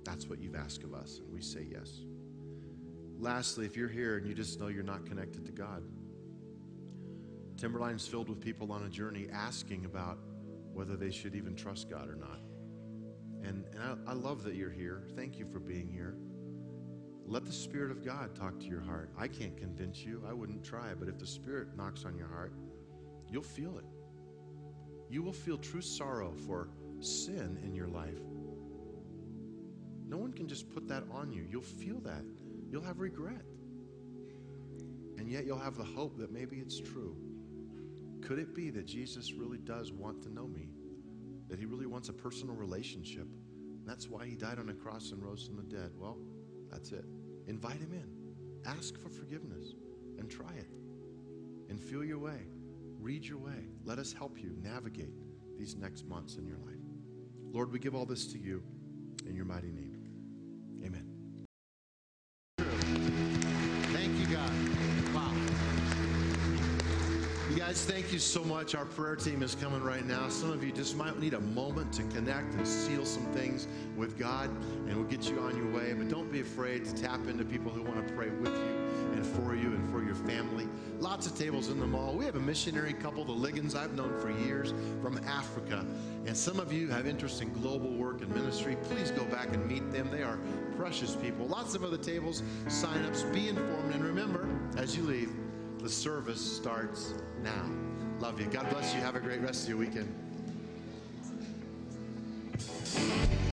That's 0.04 0.26
what 0.28 0.40
you've 0.40 0.56
asked 0.56 0.82
of 0.82 0.94
us, 0.94 1.18
and 1.18 1.32
we 1.32 1.40
say 1.40 1.66
yes. 1.70 2.00
Lastly, 3.18 3.66
if 3.66 3.76
you're 3.76 3.88
here 3.88 4.16
and 4.16 4.26
you 4.26 4.34
just 4.34 4.58
know 4.60 4.68
you're 4.68 4.82
not 4.82 5.06
connected 5.06 5.44
to 5.46 5.52
God, 5.52 5.82
Timberline's 7.56 8.06
filled 8.06 8.28
with 8.28 8.40
people 8.40 8.72
on 8.72 8.84
a 8.84 8.88
journey 8.88 9.28
asking 9.32 9.84
about 9.84 10.18
whether 10.72 10.96
they 10.96 11.10
should 11.10 11.34
even 11.34 11.54
trust 11.54 11.88
God 11.88 12.08
or 12.08 12.16
not. 12.16 12.40
And, 13.42 13.64
and 13.72 13.82
I, 14.06 14.10
I 14.10 14.14
love 14.14 14.42
that 14.44 14.54
you're 14.54 14.70
here. 14.70 15.04
Thank 15.16 15.38
you 15.38 15.46
for 15.46 15.58
being 15.58 15.88
here. 15.88 16.16
Let 17.28 17.44
the 17.44 17.52
Spirit 17.52 17.90
of 17.90 18.04
God 18.04 18.36
talk 18.36 18.60
to 18.60 18.66
your 18.66 18.80
heart. 18.80 19.10
I 19.18 19.26
can't 19.26 19.56
convince 19.56 20.04
you, 20.04 20.22
I 20.28 20.32
wouldn't 20.32 20.62
try, 20.62 20.94
but 20.94 21.08
if 21.08 21.18
the 21.18 21.26
Spirit 21.26 21.76
knocks 21.76 22.04
on 22.04 22.16
your 22.16 22.28
heart, 22.28 22.52
you'll 23.28 23.42
feel 23.42 23.78
it. 23.78 23.84
You 25.10 25.22
will 25.22 25.32
feel 25.32 25.58
true 25.58 25.80
sorrow 25.80 26.32
for 26.46 26.68
sin 27.00 27.58
in 27.64 27.74
your 27.74 27.88
life. 27.88 28.20
No 30.06 30.16
one 30.18 30.32
can 30.32 30.46
just 30.46 30.70
put 30.72 30.86
that 30.88 31.02
on 31.10 31.32
you. 31.32 31.44
You'll 31.50 31.62
feel 31.62 31.98
that. 32.00 32.24
You'll 32.70 32.84
have 32.84 33.00
regret. 33.00 33.42
And 35.18 35.28
yet 35.28 35.46
you'll 35.46 35.58
have 35.58 35.76
the 35.76 35.84
hope 35.84 36.18
that 36.18 36.30
maybe 36.32 36.58
it's 36.58 36.78
true. 36.78 37.16
Could 38.22 38.38
it 38.38 38.54
be 38.54 38.70
that 38.70 38.86
Jesus 38.86 39.32
really 39.32 39.58
does 39.58 39.92
want 39.92 40.22
to 40.22 40.32
know 40.32 40.46
me? 40.46 40.68
That 41.48 41.58
he 41.58 41.64
really 41.64 41.86
wants 41.86 42.08
a 42.08 42.12
personal 42.12 42.54
relationship? 42.54 43.26
That's 43.84 44.08
why 44.08 44.26
he 44.26 44.36
died 44.36 44.58
on 44.58 44.68
a 44.68 44.74
cross 44.74 45.10
and 45.10 45.22
rose 45.22 45.44
from 45.44 45.56
the 45.56 45.62
dead. 45.62 45.90
Well, 45.96 46.18
that's 46.70 46.92
it. 46.92 47.04
Invite 47.46 47.80
him 47.80 47.92
in. 47.92 48.70
Ask 48.70 48.98
for 49.00 49.08
forgiveness 49.08 49.74
and 50.18 50.30
try 50.30 50.52
it. 50.56 50.68
And 51.68 51.80
feel 51.80 52.04
your 52.04 52.18
way. 52.18 52.46
Read 53.00 53.24
your 53.24 53.38
way. 53.38 53.68
Let 53.84 53.98
us 53.98 54.12
help 54.12 54.40
you 54.40 54.52
navigate 54.62 55.14
these 55.58 55.76
next 55.76 56.06
months 56.06 56.36
in 56.36 56.46
your 56.46 56.58
life. 56.58 56.74
Lord, 57.52 57.72
we 57.72 57.78
give 57.78 57.94
all 57.94 58.06
this 58.06 58.26
to 58.32 58.38
you 58.38 58.62
in 59.26 59.34
your 59.34 59.44
mighty 59.44 59.70
name. 59.70 59.96
Amen. 60.84 61.15
Guys, 67.66 67.84
thank 67.84 68.12
you 68.12 68.18
so 68.20 68.44
much. 68.44 68.76
Our 68.76 68.84
prayer 68.84 69.16
team 69.16 69.42
is 69.42 69.56
coming 69.56 69.82
right 69.82 70.06
now. 70.06 70.28
Some 70.28 70.52
of 70.52 70.62
you 70.62 70.70
just 70.70 70.96
might 70.96 71.18
need 71.18 71.34
a 71.34 71.40
moment 71.40 71.92
to 71.94 72.04
connect 72.04 72.54
and 72.54 72.68
seal 72.68 73.04
some 73.04 73.24
things 73.32 73.66
with 73.96 74.16
God, 74.16 74.50
and 74.86 74.94
we'll 74.94 75.08
get 75.08 75.28
you 75.28 75.40
on 75.40 75.56
your 75.56 75.68
way. 75.72 75.92
But 75.92 76.08
don't 76.08 76.30
be 76.30 76.38
afraid 76.38 76.84
to 76.84 76.94
tap 76.94 77.26
into 77.26 77.44
people 77.44 77.72
who 77.72 77.82
want 77.82 78.06
to 78.06 78.14
pray 78.14 78.28
with 78.28 78.54
you 78.54 79.14
and 79.14 79.26
for 79.26 79.56
you 79.56 79.66
and 79.72 79.90
for 79.90 80.04
your 80.04 80.14
family. 80.14 80.68
Lots 81.00 81.26
of 81.26 81.36
tables 81.36 81.68
in 81.68 81.80
the 81.80 81.86
mall. 81.88 82.14
We 82.14 82.24
have 82.24 82.36
a 82.36 82.40
missionary 82.40 82.92
couple, 82.92 83.24
the 83.24 83.32
Liggins, 83.32 83.74
I've 83.74 83.94
known 83.94 84.16
for 84.20 84.30
years 84.30 84.72
from 85.02 85.18
Africa. 85.26 85.84
And 86.24 86.36
some 86.36 86.60
of 86.60 86.72
you 86.72 86.88
have 86.90 87.08
interest 87.08 87.42
in 87.42 87.52
global 87.52 87.92
work 87.94 88.20
and 88.20 88.32
ministry. 88.32 88.76
Please 88.84 89.10
go 89.10 89.24
back 89.24 89.52
and 89.52 89.66
meet 89.66 89.90
them. 89.90 90.08
They 90.12 90.22
are 90.22 90.38
precious 90.76 91.16
people. 91.16 91.46
Lots 91.46 91.74
of 91.74 91.82
other 91.82 91.98
tables, 91.98 92.44
sign 92.68 93.04
ups, 93.06 93.24
be 93.24 93.48
informed. 93.48 93.92
And 93.92 94.04
remember, 94.04 94.48
as 94.76 94.96
you 94.96 95.02
leave, 95.02 95.32
the 95.86 95.92
service 95.92 96.40
starts 96.40 97.14
now. 97.44 97.70
Love 98.18 98.40
you. 98.40 98.46
God 98.46 98.68
bless 98.70 98.92
you. 98.92 99.00
Have 99.02 99.14
a 99.14 99.20
great 99.20 99.40
rest 99.40 99.62
of 99.62 99.68
your 99.68 99.78
weekend. 99.78 100.25